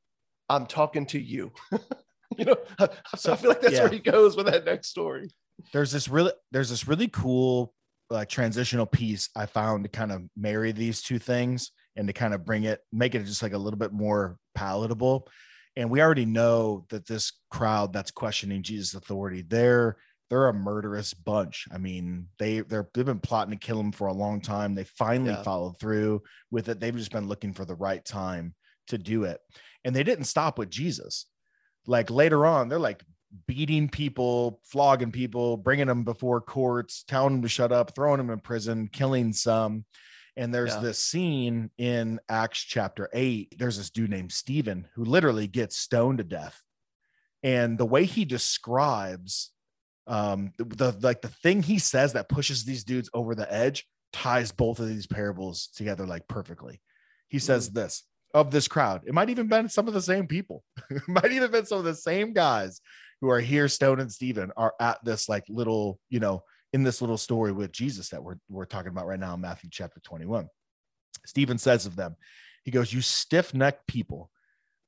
[0.48, 1.50] I'm talking to you.
[2.38, 3.80] you know, I, so, I, feel like that's yeah.
[3.80, 5.30] where he goes with that next story.
[5.72, 7.72] There's this really there's this really cool
[8.10, 12.34] like transitional piece I found to kind of marry these two things and to kind
[12.34, 15.28] of bring it, make it just like a little bit more palatable.
[15.76, 19.96] And we already know that this crowd that's questioning Jesus' authority, they're
[20.30, 21.66] they're a murderous bunch.
[21.72, 24.74] I mean, they they're they've been plotting to kill him for a long time.
[24.74, 25.42] They finally Yeah.
[25.42, 26.80] followed through with it.
[26.80, 28.54] They've just been looking for the right time
[28.88, 29.40] to do it.
[29.84, 31.26] And they didn't stop with Jesus.
[31.86, 33.04] Like later on, they're like
[33.46, 38.30] beating people, flogging people, bringing them before courts, telling them to shut up, throwing them
[38.30, 39.84] in prison, killing some.
[40.36, 40.80] And there's Yeah.
[40.80, 43.54] this scene in Acts chapter 8.
[43.58, 46.62] There's this dude named Stephen who literally gets stoned to death.
[47.42, 49.50] And the way he describes
[50.06, 53.86] um the, the like the thing he says that pushes these dudes over the edge
[54.12, 56.80] ties both of these parables together like perfectly.
[57.28, 59.02] He says this of this crowd.
[59.06, 60.62] It might even been some of the same people.
[60.90, 62.80] it might even been some of the same guys
[63.20, 67.00] who are here, Stone and Stephen, are at this like little, you know, in this
[67.00, 70.48] little story with Jesus that we're we're talking about right now in Matthew chapter 21.
[71.24, 72.16] Stephen says of them,
[72.64, 74.30] he goes, You stiff-necked people,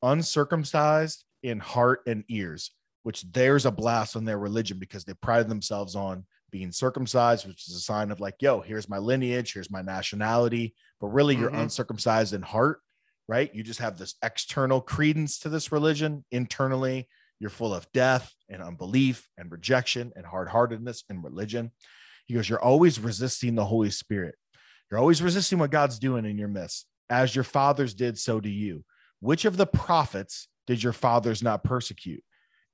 [0.03, 2.73] uncircumcised in heart and ears,
[3.07, 7.69] which there's a blast on their religion because they prided themselves on being circumcised, which
[7.69, 10.75] is a sign of like, yo, here's my lineage, here's my nationality.
[11.01, 11.63] But really, you're Mhm.
[11.63, 12.81] uncircumcised in heart,
[13.29, 13.55] right?
[13.55, 16.25] You just have this external credence to this religion.
[16.33, 21.71] Internally, you're full of death and unbelief and rejection and hard heartedness in religion.
[22.25, 24.35] He goes, You're always resisting the Holy Spirit.
[24.91, 26.89] You're always resisting what God's doing in your midst.
[27.09, 28.85] As your fathers did, so do you.
[29.21, 32.25] Which of the prophets did your fathers not persecute?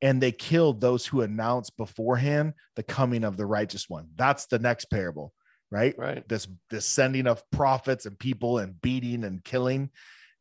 [0.03, 4.09] And they killed those who announced beforehand the coming of the righteous one.
[4.17, 5.33] That's the next parable,
[5.71, 5.97] right?
[5.97, 6.29] Right.
[6.29, 9.83] This this sending of prophets and people and beating and killing.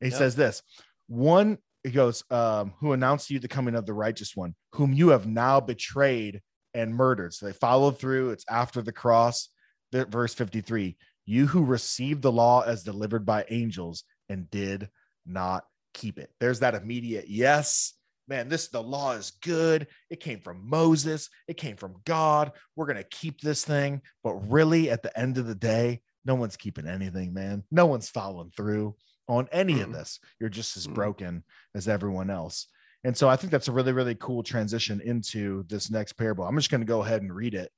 [0.02, 0.18] And he Yep.
[0.18, 0.64] says this
[1.08, 4.94] one, he goes, um, who announced to you the coming of the righteous one, whom
[4.94, 6.42] you have now betrayed
[6.74, 7.34] and murdered.
[7.34, 8.32] So they followed through.
[8.32, 9.50] It's after the cross.
[9.92, 14.90] Verse 53 You who received the law as delivered by angels and did
[15.26, 16.32] not keep it.
[16.40, 17.94] There's that immediate yes.
[18.28, 19.88] Man, this the law is good.
[20.10, 21.30] It came from Moses.
[21.48, 22.52] It came from God.
[22.76, 24.02] We're gonna keep this thing.
[24.24, 27.64] But really, at the end of the day, no one's keeping anything, man.
[27.72, 28.96] No one's following through
[29.28, 29.94] on any of Mm.
[29.94, 30.20] this.
[30.40, 30.94] You're just as Mm.
[30.94, 31.44] broken
[31.76, 32.68] as everyone else.
[33.04, 36.44] And so I think that's a really, really cool transition into this next parable.
[36.46, 37.72] I'm just going to go ahead and read it.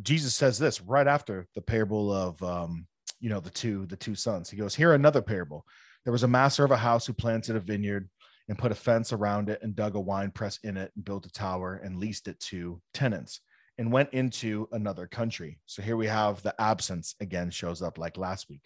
[0.00, 2.86] Jesus says this right after the parable of, um,
[3.18, 4.48] you know, the two, the two sons.
[4.48, 5.66] He goes, here another parable.
[6.04, 8.08] There was a master of a house who planted a vineyard
[8.50, 11.24] and put a fence around it and dug a wine press in it and built
[11.24, 13.42] a tower and leased it to tenants
[13.78, 15.60] and went into another country.
[15.66, 18.62] So here we have the absence again shows up like last week.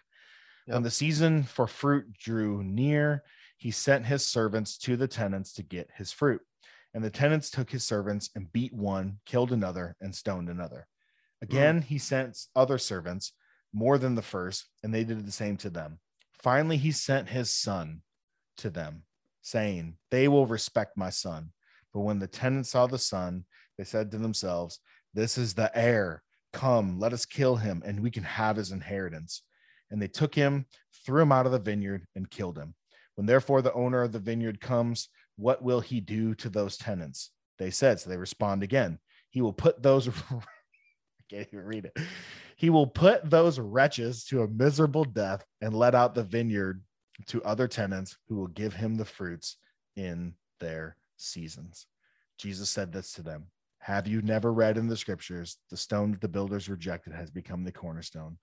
[0.65, 3.25] When the season for fruit drew near,
[3.59, 6.41] he sent his servants to the tenants to get his fruit.
[6.95, 10.87] And the tenants took his servants and beat one, killed another, and stoned another.
[11.43, 11.85] Again, mm.
[11.85, 13.33] he sent other servants
[13.75, 15.99] more than the first, and they did the same to them.
[16.43, 18.01] Finally, he sent his son
[18.57, 19.03] to them,
[19.45, 21.51] saying, They will respect my son.
[21.93, 23.45] But when the tenants saw the son,
[23.79, 24.81] they said to themselves,
[25.13, 26.25] This is the heir.
[26.53, 29.43] Come, let us kill him, and we can have his inheritance.
[29.91, 30.67] And they took him,
[31.05, 32.75] threw him out of the vineyard, and killed him.
[33.15, 37.31] When therefore the owner of the vineyard comes, what will he do to those tenants?
[37.59, 38.99] They said, so they respond again.
[39.31, 40.41] He will put those, I
[41.31, 41.97] can't even read it.
[42.57, 46.83] He will put those wretches to a miserable death and let out the vineyard
[47.27, 49.57] to other tenants who will give him the fruits
[49.97, 51.87] in their seasons.
[52.39, 53.47] Jesus said this to them
[53.79, 57.65] Have you never read in the scriptures, the stone that the builders rejected has become
[57.65, 58.39] the cornerstone?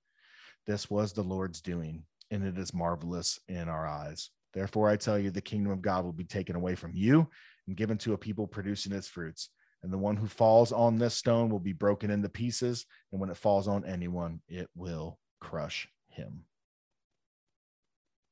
[0.67, 4.29] This was the Lord's doing, and it is marvelous in our eyes.
[4.53, 7.27] Therefore, I tell you, the kingdom of God will be taken away from you
[7.67, 9.49] and given to a people producing its fruits.
[9.83, 12.85] And the one who falls on this stone will be broken into pieces.
[13.11, 16.43] And when it falls on anyone, it will crush him.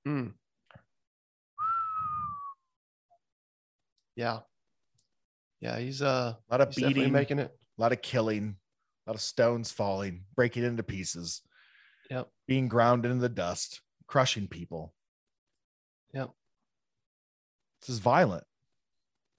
[0.08, 0.34] Mm.
[4.16, 4.40] Yeah.
[5.62, 7.52] Yeah, he's uh A lot of beating, making it.
[7.78, 8.56] a lot of killing,
[9.06, 11.42] a lot of stones falling, breaking into pieces,
[12.10, 12.30] Yep.
[12.48, 14.94] being ground into the dust, crushing people.
[16.14, 16.32] Yep.
[17.82, 18.46] This is violent.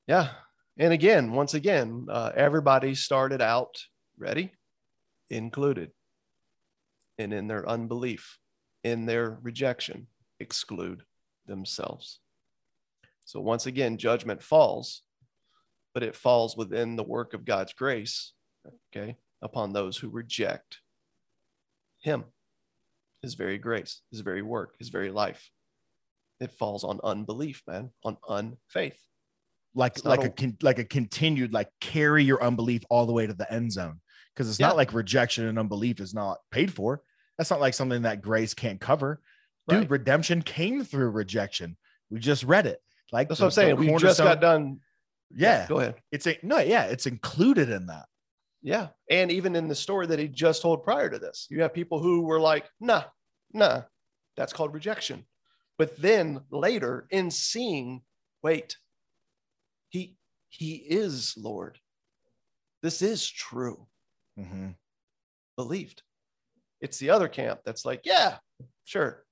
[0.07, 0.31] Yeah.
[0.79, 3.83] And again, once again, uh, everybody started out
[4.16, 4.53] ready,
[5.29, 5.90] included,
[7.18, 8.38] and in their unbelief,
[8.85, 10.07] in their rejection,
[10.40, 11.03] exclude
[11.46, 12.20] themselves.
[13.24, 15.03] So once again, judgment falls,
[15.94, 18.33] but it falls within the work of God's grace,
[18.92, 20.79] okay, upon those who reject
[22.00, 22.24] Him,
[23.22, 25.50] His very grace, His very work, His very life.
[26.40, 28.98] It falls on unbelief, man, on unfaith.
[29.74, 33.35] like like a a- like a continued like carry your unbelief all the way to
[33.35, 34.00] the end zone.
[34.35, 34.68] because it's Yeah.
[34.68, 37.03] not like rejection and unbelief is not paid for.
[37.37, 39.20] That's not like something that grace can't cover.
[39.68, 39.90] Dude, Right.
[39.90, 41.77] redemption came through rejection.
[42.11, 42.83] We just read it.
[43.12, 43.77] Like That's what I'm saying.
[43.77, 44.81] We just got done.
[45.33, 45.94] Yeah, Go ahead.
[46.11, 48.07] it's a no, yeah, it's included in that.
[48.62, 48.88] Yeah.
[49.09, 52.01] And even in the story that he just told prior to this, you have people
[52.01, 53.05] who were like, nah,
[53.53, 53.83] nah,
[54.37, 55.25] that's called rejection.
[55.79, 58.03] But then later in seeing,
[58.42, 58.77] wait,
[59.88, 60.16] he
[60.49, 61.79] he is Lord.
[62.83, 63.87] This is true.
[64.38, 64.70] Mm-hmm.
[65.57, 66.03] Believed.
[66.81, 68.38] It's the other camp that's like, yeah,
[68.85, 69.25] sure.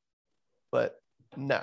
[0.71, 0.97] But
[1.37, 1.63] nah,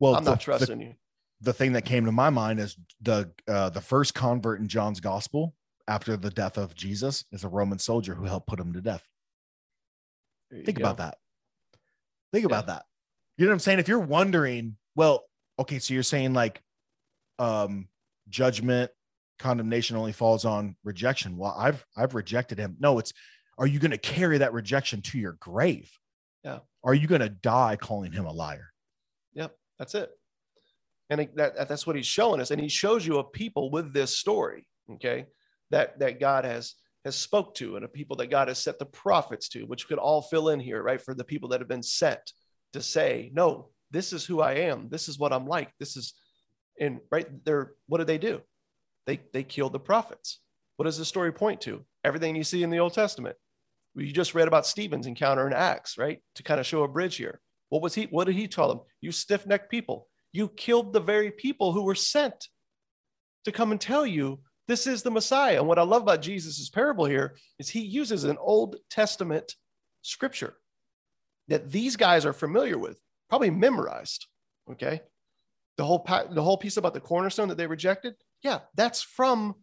[0.00, 0.94] Well, I'm the- not the- trusting you.
[1.40, 5.00] the thing that came to my mind is the uh, the first convert in John's
[5.00, 5.54] gospel
[5.86, 9.06] after the death of Jesus is a Roman soldier who helped put him to death.
[10.50, 10.82] Think go.
[10.84, 11.18] about that.
[12.32, 12.46] Think Yeah.
[12.46, 12.84] about that.
[13.36, 13.78] You know what I'm saying?
[13.78, 15.24] If you're wondering, well,
[15.58, 16.62] okay, so you're saying like
[17.38, 17.88] um
[18.28, 18.90] judgment,
[19.38, 21.36] condemnation only falls on rejection.
[21.36, 22.76] Well, I've I've rejected him.
[22.80, 23.12] No, it's
[23.58, 25.90] are you going to carry that rejection to your grave?
[26.44, 26.60] Yeah.
[26.84, 28.68] Are you going to die calling him a liar?
[29.34, 30.10] Yep, that's it.
[31.10, 32.50] And it- that, that's what he's showing us.
[32.50, 35.26] And he shows you a people with this story, okay,
[35.70, 36.74] that that God has
[37.04, 39.98] has spoke to, and a people that God has set the prophets to, which could
[39.98, 41.00] all fill in here, right?
[41.00, 42.20] For the people that have been sent
[42.72, 44.88] to say, no, this is who I am.
[44.90, 45.70] This is what I'm like.
[45.78, 46.14] This is,
[46.78, 48.40] and right there, what did they do?
[49.06, 50.40] They they killed the prophets.
[50.76, 51.84] What does the story point to?
[52.04, 53.36] Everything you see in the Old Testament.
[53.98, 56.20] You just read about Stephen's encounter in Acts, right?
[56.36, 57.40] To kind of show a bridge here.
[57.68, 58.04] What was he?
[58.04, 58.80] What did he tell them?
[59.00, 60.08] You stiff-necked people.
[60.32, 62.48] You killed the very people who were sent
[63.44, 65.58] to come and tell you this is the Messiah.
[65.58, 69.54] And what I love about Jesus' parable here is he uses an Old Testament
[70.02, 70.56] scripture
[71.48, 74.26] that these guys are familiar with, probably memorized.
[74.70, 75.00] Okay.
[75.78, 79.54] The whole the whole piece about the cornerstone that they rejected, yeah, that's from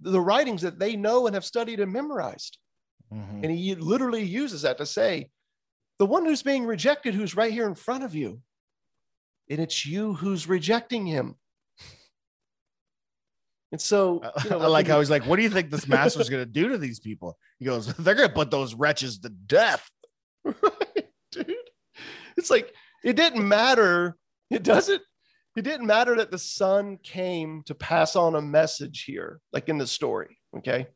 [0.00, 2.58] the writings that they know and have studied and memorized.
[3.12, 3.42] Mhm.
[3.44, 5.30] And he literally uses that to say,
[5.98, 8.42] the one who's being rejected, who's right here in front of you,
[9.48, 11.36] and it's you who's rejecting him.
[13.72, 16.28] And so, you know, I like how he's like, "What do you think this master's
[16.28, 19.28] going to do to these people?" He goes, "They're going to put those wretches to
[19.28, 19.88] death."
[20.44, 21.54] right, dude.
[22.36, 22.72] It's like
[23.04, 24.16] it didn't matter.
[24.50, 25.02] It doesn't.
[25.56, 29.78] It didn't matter that the son came to pass on a message here, like in
[29.78, 30.38] the story.
[30.56, 30.86] Okay,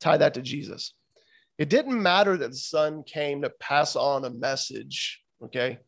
[0.00, 0.92] tie that to Jesus.
[1.62, 5.22] It didn't matter that the son came to pass on a message.
[5.44, 5.78] Okay,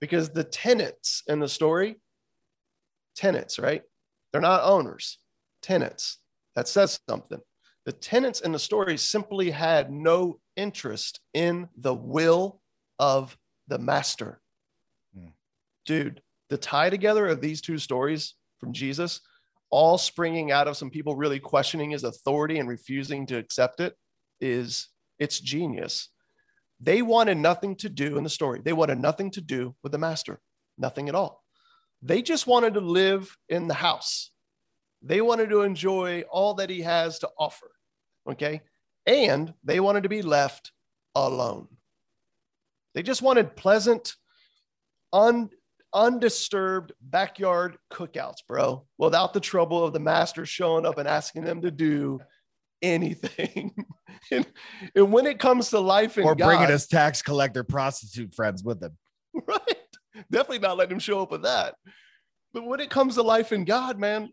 [0.00, 2.00] because the tenants in the story,
[3.14, 3.82] tenants, right?
[4.32, 5.18] They're not owners.
[5.62, 6.18] Tenants.
[6.56, 7.38] That says something.
[7.84, 12.60] The tenants in the story simply had no interest in the will
[12.98, 13.38] of
[13.68, 14.40] the master.
[15.16, 15.28] Hmm.
[15.84, 19.20] Dude, the tie together of these two stories from Jesus,
[19.70, 23.94] all springing out of some people really questioning his authority and refusing to accept it,
[24.40, 24.88] is
[25.18, 26.08] it's genius.
[26.80, 28.60] They wanted nothing to do in the story.
[28.62, 30.40] They wanted nothing to do with the master,
[30.76, 31.42] nothing at all.
[32.02, 34.30] They just wanted to live in the house.
[35.02, 37.70] They wanted to enjoy all that he has to offer.
[38.28, 38.62] Okay.
[39.06, 40.72] And they wanted to be left
[41.14, 41.68] alone.
[42.94, 44.14] They just wanted pleasant,
[45.12, 45.50] un,
[45.94, 51.62] undisturbed backyard cookouts, bro, without the trouble of the master showing up and asking them
[51.62, 52.20] to do
[52.94, 53.74] anything.
[54.30, 54.46] and,
[54.94, 58.62] and when it comes to life and or God, bringing his tax collector prostitute friends
[58.62, 58.96] with him.
[59.46, 59.76] right?
[60.30, 61.74] Definitely not letting him show up with that.
[62.52, 64.30] But when it comes to life in God, man,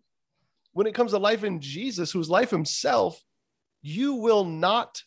[0.72, 3.22] when it comes to life in Jesus, who's life himself,
[3.82, 5.02] you will not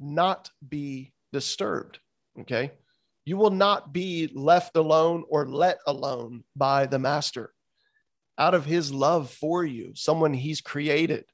[0.00, 2.00] not be disturbed.
[2.40, 2.72] Okay.
[3.24, 7.52] You will not be left alone or let alone by the master
[8.38, 11.24] out of his love for you, someone he's created.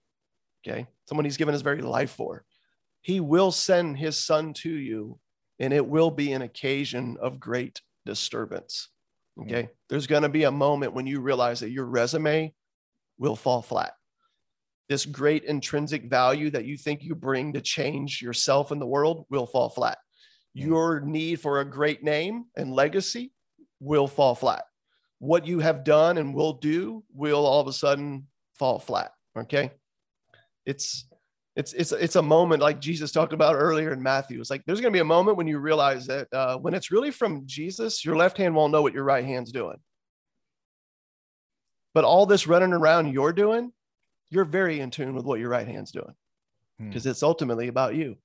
[0.67, 0.87] Okay.
[1.09, 2.45] Someone he's given his very life for.
[3.01, 5.19] He will send his son to you
[5.59, 8.91] and it will be an occasion of great disturbance.
[9.41, 9.71] Okay.
[9.89, 12.53] There's going to be a moment when you realize that your resume
[13.19, 13.93] will fall flat.
[14.91, 19.25] This great intrinsic value that you think you bring to change yourself in the world
[19.31, 19.99] will fall flat.
[20.53, 23.33] Your need for a great name and legacy
[23.81, 24.65] will fall flat.
[25.21, 29.13] What you have done and will do will all of a sudden fall flat.
[29.37, 29.71] Okay.
[30.69, 31.07] It's
[31.57, 34.39] it's it's it's a moment like Jesus talked about earlier in Matthew.
[34.41, 36.91] It's like there's going to be a moment when you realize that uh, when it's
[36.91, 39.79] really from Jesus, your left hand won't know what your right hand's doing.
[41.95, 43.73] But all this running around you're doing,
[44.31, 46.15] you're very in tune with what your right hand's doing
[46.79, 46.89] Hmm.
[46.89, 48.17] because it's ultimately about you.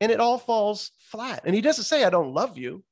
[0.00, 1.42] And it all falls flat.
[1.44, 2.82] And he doesn't say, I don't love you.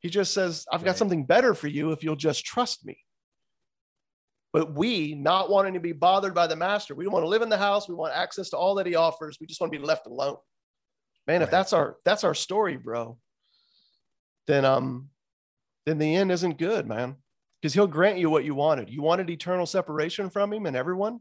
[0.00, 2.96] He just says, I've got something better for you if you'll just trust me.
[4.52, 7.42] But we, not wanting to be bothered by the master, we don't want to live
[7.42, 7.88] in the house.
[7.88, 9.38] We want access to all that he offers.
[9.40, 10.36] We just want to be left alone.
[11.26, 13.16] Man, if that's our that's our story, bro,
[14.48, 15.10] then um
[15.86, 17.16] then the end isn't good, man.
[17.60, 18.90] Because he'll grant you what you wanted.
[18.90, 21.20] You wanted eternal separation from him and everyone.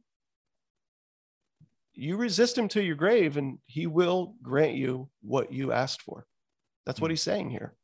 [1.93, 6.25] You resist him to your grave, and he will grant you what you asked for.
[6.85, 7.13] That's what Hmm.
[7.13, 7.75] he's saying here.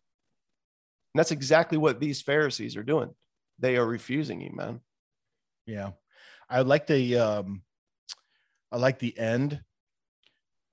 [1.14, 3.14] And that's exactly what these Pharisees are doing.
[3.60, 4.82] They are refusing him, man.
[5.66, 5.92] Yeah.
[6.50, 7.64] I like the um
[8.72, 9.62] I like the end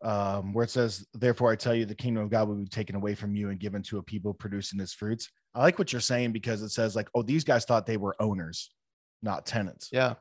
[0.03, 2.97] um where it says, Therefore I tell you the kingdom of God will be taken
[2.97, 5.31] away from you and given to a people producing its fruits.
[5.55, 8.17] I like what you're saying because it says, like, oh, these guys thought they were
[8.21, 8.73] owners,
[9.23, 9.91] not tenants.
[9.93, 10.15] Yeah.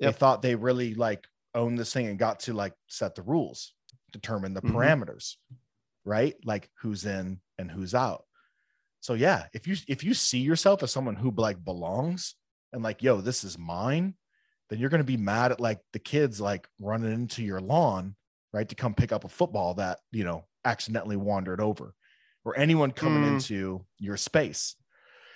[0.00, 0.16] They Yep.
[0.16, 3.74] thought they really like owned this thing and got to like set the rules,
[4.12, 4.72] determine the Mhm.
[4.74, 5.36] parameters,
[6.04, 6.34] right?
[6.44, 8.24] Like who's in and who's out.
[9.00, 12.34] So yeah, if you if you see yourself as someone who like belongs
[12.72, 14.14] and like, yo, this is mine,
[14.68, 18.14] then you're gonna be mad at like the kids like running into your lawn,
[18.52, 18.68] right?
[18.68, 21.94] To come pick up a football that you know accidentally wandered over,
[22.44, 23.32] or anyone coming Mm.
[23.34, 24.76] into your space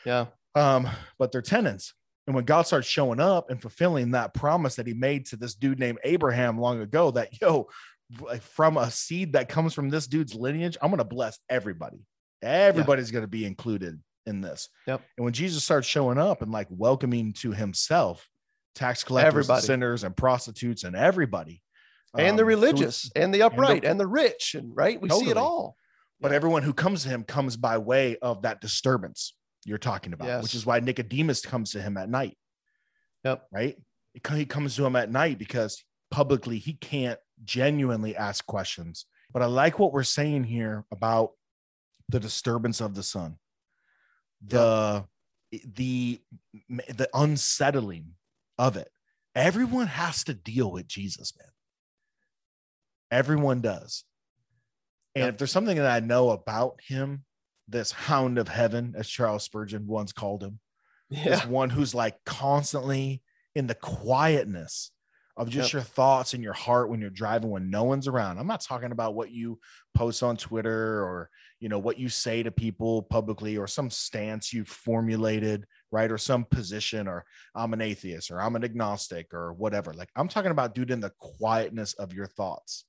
[0.05, 0.27] Yeah.
[0.55, 1.95] um, but they're tenants.
[2.27, 5.55] And when God starts showing up and fulfilling that promise that he made to this
[5.55, 7.69] dude named Abraham long ago, that yo,
[8.41, 12.07] from a seed that comes from this dude's lineage, I'm gonna bless everybody.
[12.43, 14.69] Everybody's gonna be included in this.
[14.87, 15.03] Yep.
[15.17, 18.29] And when Jesus starts showing up and like welcoming to himself
[18.75, 19.67] tax collectors, and Everybody.
[19.67, 21.63] sinners, and prostitutes, and everybody,
[22.17, 25.31] and the um, who- religious and the upright and the, rich and right we see
[25.31, 25.77] it all
[26.21, 26.37] but Yeah.
[26.37, 29.35] everyone who comes to him comes by way of that disturbance
[29.67, 32.37] you're talking about, which is why Nicodemus comes to him at night.
[33.25, 33.47] Yep.
[33.53, 33.77] Right.
[34.13, 39.07] He comes to him at night because publicly he can't genuinely ask questions.
[39.33, 41.31] But I like what we're saying here about
[42.09, 43.39] the disturbance of the son,
[44.47, 45.05] the
[45.75, 46.21] the
[46.69, 48.13] the unsettling
[48.59, 48.89] of it.
[49.35, 51.49] Everyone has to deal with Jesus, man.
[53.11, 54.05] Everyone does.
[55.15, 57.25] And if there's something that I know about him,
[57.69, 60.59] this hound of heaven, as Charles Spurgeon once called him,
[61.11, 63.23] yeah this one who's like constantly
[63.55, 64.91] in the quietness
[65.37, 65.73] of just Yep.
[65.73, 68.39] your thoughts in your heart when you're driving when no one's around.
[68.39, 69.61] I'm not talking about what you
[69.95, 71.31] post on Twitter or
[71.61, 76.11] you know what you say to people publicly or some stance you've formulated, right?
[76.11, 77.25] Or some position or
[77.55, 79.93] I'm an atheist or I'm an agnostic or whatever.
[79.95, 82.85] Like I'm talking about dude in the quietness of your thoughts.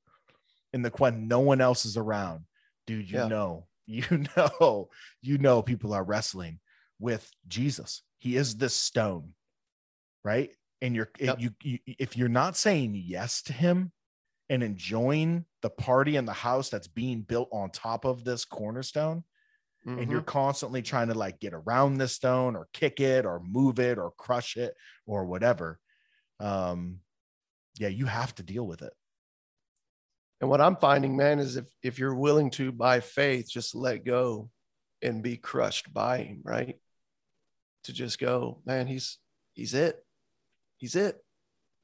[0.73, 2.45] In the when no one else is around.
[2.85, 3.27] Dude, you Yeah.
[3.27, 4.89] know, you know,
[5.21, 6.59] you know people are wrestling
[6.99, 8.01] with Jesus.
[8.17, 9.33] He is the stone,
[10.23, 10.51] right?
[10.81, 11.39] And you're Yep.
[11.39, 13.91] you, you if you're not saying yes to him
[14.49, 19.23] and enjoying the party in the house that's being built on top of this cornerstone,
[19.85, 20.25] and you're Mhm.
[20.27, 24.11] constantly trying to like get around this stone or kick it or move it or
[24.11, 24.75] crush it
[25.05, 25.79] or whatever.
[26.39, 27.01] Um,
[27.77, 28.93] yeah, you have to deal with it.
[30.41, 34.03] and what i'm finding man is if if you're willing to by faith just let
[34.03, 34.51] go
[35.01, 36.77] and be crushed by him right
[37.85, 39.17] to just go man he's
[39.53, 40.05] he's it
[40.75, 41.23] he's it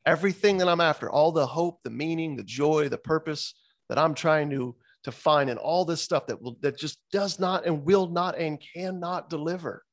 [0.05, 3.53] everything that i'm after all the hope the meaning the joy the purpose
[3.89, 7.39] that i'm trying to to find and all this stuff that will that just does
[7.39, 9.83] not and will not and cannot deliver.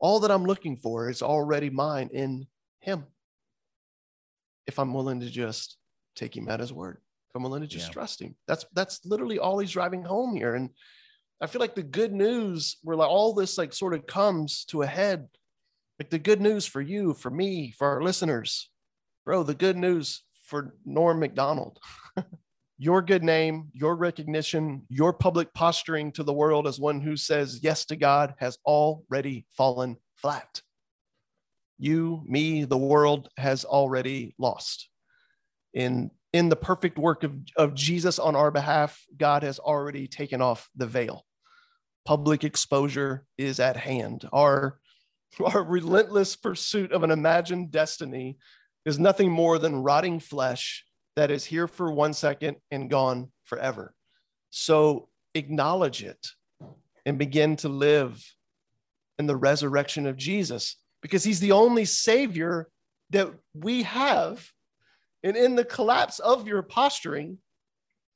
[0.00, 2.46] All that i'm looking for is already mine in
[2.80, 3.04] him.
[4.66, 5.76] If i'm willing to just
[6.16, 6.98] take him at his word
[7.30, 7.92] if i'm willing to just Yeah.
[7.92, 8.34] trust him.
[8.46, 10.54] That's that's literally all he's driving home here.
[10.54, 10.70] And
[11.40, 14.82] i feel like the good news where like all this like sort of comes to
[14.82, 15.28] a head
[16.00, 18.68] like the good news for you for me for our listeners
[19.28, 21.78] bro the good news for norm macdonald
[22.78, 27.60] your good name your recognition your public posturing to the world as one who says
[27.62, 30.62] yes to god has already fallen flat.
[31.78, 34.88] You me the world has already lost.
[35.74, 40.40] In in the perfect work of, of jesus on our behalf god has already taken
[40.40, 41.26] off the veil.
[42.06, 44.26] Public exposure is at hand.
[44.32, 44.78] Our
[45.44, 48.38] our relentless pursuit of an imagined destiny
[48.84, 50.84] is nothing more than rotting flesh
[51.16, 53.94] that is here for one second and gone forever
[54.50, 56.28] so acknowledge it
[57.04, 58.22] and begin to live
[59.18, 62.68] in the resurrection of jesus because he's the only savior
[63.10, 64.50] that we have
[65.22, 67.38] and in the collapse of your posturing,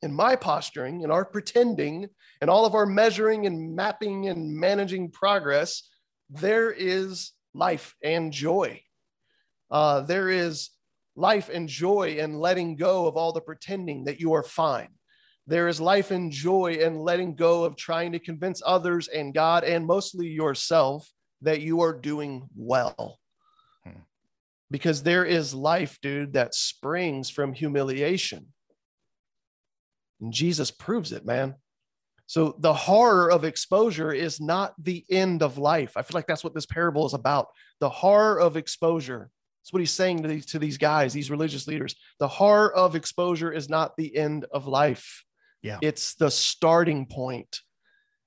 [0.03, 2.09] and my posturing, and our pretending,
[2.41, 5.89] and all of our measuring and mapping and managing progress,
[6.31, 8.81] there is life and joy.
[9.73, 10.71] Uh, there is
[11.17, 14.91] life and joy in letting go of all the pretending that you are fine.
[15.49, 19.65] There is life and joy in letting go of trying to convince others and God,
[19.65, 21.11] and mostly yourself,
[21.41, 23.19] that you are doing well
[24.73, 28.47] because there is life, dude, that springs from humiliation.
[30.21, 31.57] And Jesus proves it, man.
[32.27, 35.93] So the horror of exposure is not the end of life.
[35.97, 37.49] I feel like that's what this parable is about.
[37.81, 39.31] The horror of exposure.
[39.63, 41.95] That's what he's saying to these, to these guys, these religious leaders.
[42.19, 45.25] The horror of exposure is not the end of life.
[45.63, 45.79] Yeah.
[45.81, 47.61] It's the starting point.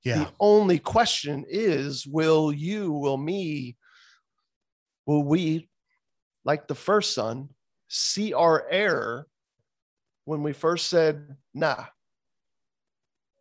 [0.06, 0.20] Yeah.
[0.20, 3.76] The only question is will you, will me,
[5.06, 5.68] will we,
[6.46, 7.50] like the first son,
[7.90, 9.28] see our error
[10.24, 11.86] when we first said, nah,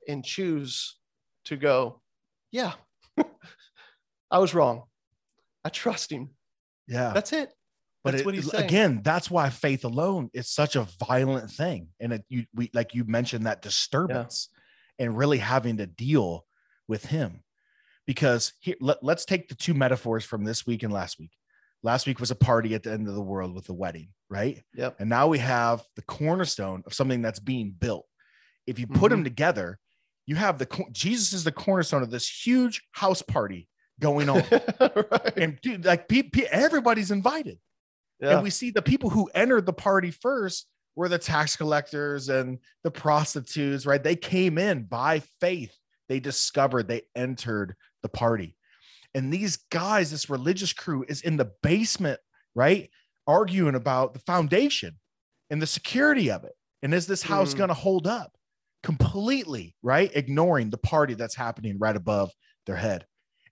[0.09, 0.97] and choose
[1.45, 2.01] to go,
[2.51, 2.73] yeah,
[4.31, 4.83] I was wrong.
[5.65, 6.31] I trust him.
[6.89, 7.13] Yeah.
[7.13, 7.53] That's it.
[8.05, 8.65] But That's it- what he's saying.
[8.65, 11.89] again, that's why faith alone is such a violent thing.
[11.99, 14.49] And it, you, we, like you mentioned that disturbance
[14.99, 16.45] and really having to deal
[16.87, 17.43] with him
[18.07, 21.31] because here, let, let's take the two metaphors from this week and last week.
[21.83, 24.63] Last week was a party at the end of the world with the wedding, right?
[24.75, 24.97] Yep.
[25.01, 28.07] And now we have the cornerstone of something that's being built.
[28.67, 29.17] If you put Mhm.
[29.17, 29.79] them together,
[30.27, 33.69] you have the Jesus is the cornerstone of this huge house party
[34.01, 34.43] going on.
[34.81, 35.37] right.
[35.37, 37.59] and dude, like pe- pe- everybody's invited.
[38.21, 38.35] Yeah.
[38.35, 42.59] And we see the people who entered the party first were the tax collectors and
[42.85, 44.03] the prostitutes, right?
[44.03, 45.77] They came in by faith.
[46.09, 48.57] They discovered they entered the party.
[49.15, 52.21] And these guys, this religious crew is in the basement,
[52.55, 52.91] right?
[53.27, 54.99] Arguing about the foundation
[55.51, 56.53] and the security of it.
[56.83, 57.59] And is this house Mhm.
[57.59, 58.37] going to hold up?
[58.83, 60.15] Completely, right?
[60.15, 62.33] Ignoring the party that's happening right above
[62.67, 63.07] their head.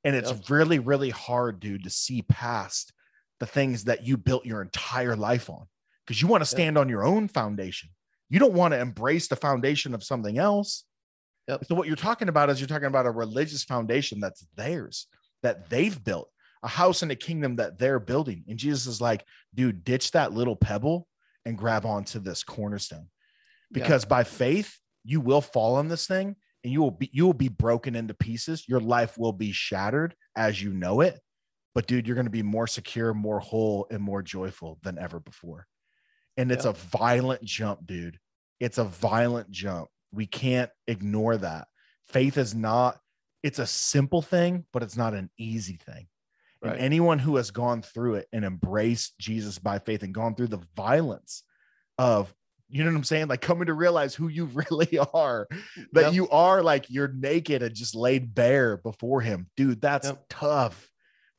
[0.05, 2.93] And it's really, really hard, dude, to see past
[3.43, 5.67] the things that you built your entire life on
[6.07, 6.57] because you want to Yep.
[6.57, 7.91] stand on your own foundation.
[8.29, 10.85] You don't want to embrace the foundation of something else.
[11.49, 11.65] Yep.
[11.65, 15.09] So, what you're talking about is you're talking about a religious foundation that's theirs,
[15.43, 16.31] that they've built,
[16.63, 18.45] a house and a kingdom that they're building.
[18.47, 21.09] And Jesus is like, dude, ditch that little pebble
[21.45, 23.09] and grab onto this cornerstone
[23.73, 27.35] because by faith, you will fall on this thing and you will be you will
[27.35, 28.69] be broken into pieces.
[28.69, 31.19] Your life will be shattered as you know it.
[31.75, 35.21] But dude, you're going to be more secure, more whole, and more joyful than ever
[35.21, 35.67] before.
[36.37, 38.19] And it's a violent jump, dude.
[38.61, 39.89] It's a violent jump.
[40.13, 41.69] We can't ignore that.
[42.09, 42.99] Faith is not,
[43.43, 46.07] it's a simple thing, but it's not an easy thing.
[46.63, 46.73] Right.
[46.75, 50.49] And anyone who has gone through it and embraced Jesus by faith and gone through
[50.49, 51.43] the violence
[51.99, 52.33] of,
[52.69, 53.29] you know what I'm saying?
[53.29, 55.49] Like coming to realize who you really are,
[55.93, 56.13] that Yep.
[56.15, 59.49] you are like you're naked and just laid bare before him.
[59.57, 60.25] Dude, that's Yep.
[60.31, 60.89] tough.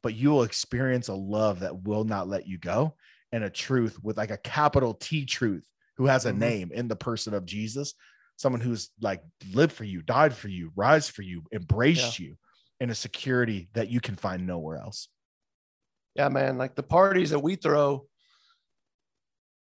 [0.03, 2.95] But you will experience a love that will not let you go
[3.31, 6.37] and a truth with like a capital T truth who has a Mhm.
[6.37, 7.95] name in the person of Jesus,
[8.35, 12.37] someone who's like lived for you, died for you, rise for you, embraced you
[12.79, 15.07] in a security that you can find nowhere else.
[16.15, 18.07] yeah, man, like the parties that we throw,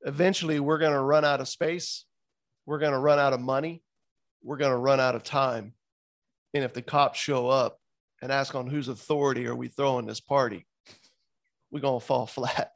[0.00, 2.06] eventually we're going to run out of space.
[2.66, 3.84] We're going to run out of money.
[4.42, 5.74] We're going to run out of time.
[6.52, 7.78] And if the cops show up
[8.24, 10.66] and ask on whose authority are we throwing this party,
[11.70, 12.70] we're going to fall flat.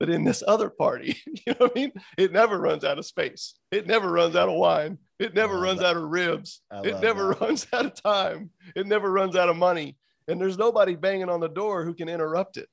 [0.00, 1.92] But in this other party, you know what I mean?
[2.16, 3.54] It never runs out of space.
[3.70, 4.96] It never runs out of wine.
[5.18, 5.88] It never runs that.
[5.88, 6.62] out of ribs.
[6.70, 7.40] I It never that.
[7.40, 8.50] runs out of time.
[8.74, 9.98] It never runs out of money.
[10.26, 12.68] And there's nobody banging on the door who can interrupt it.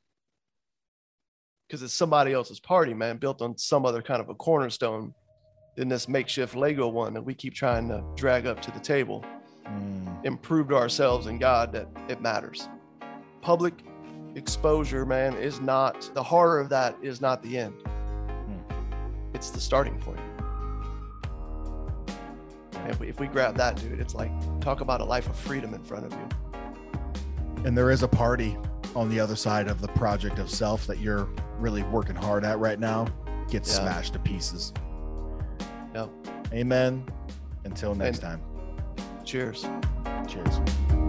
[1.67, 5.13] Because it's somebody else's party, man, built on some other kind of a cornerstone
[5.75, 9.25] than this makeshift Lego one that we keep trying to drag up to the table
[9.65, 12.69] Mm, and prove to ourselves and God that it matters.
[13.41, 13.73] Public
[14.35, 17.73] exposure, man, is not the horror of that is not the end.
[19.33, 20.19] It's the starting point.
[22.75, 25.35] And if we, if we grab that, dude, it's like talk about a life of
[25.35, 26.29] freedom in front of you.
[27.65, 28.57] And there is a party
[28.95, 31.27] on the other side of the project of self that you're
[31.59, 33.07] really working hard at right now.
[33.49, 33.81] Gets Yeah.
[33.83, 34.71] smashed to pieces.
[35.93, 36.09] Yep.
[36.53, 37.05] Amen.
[37.63, 38.54] Until next And- time.
[39.25, 39.65] Cheers.
[40.27, 41.04] Cheers.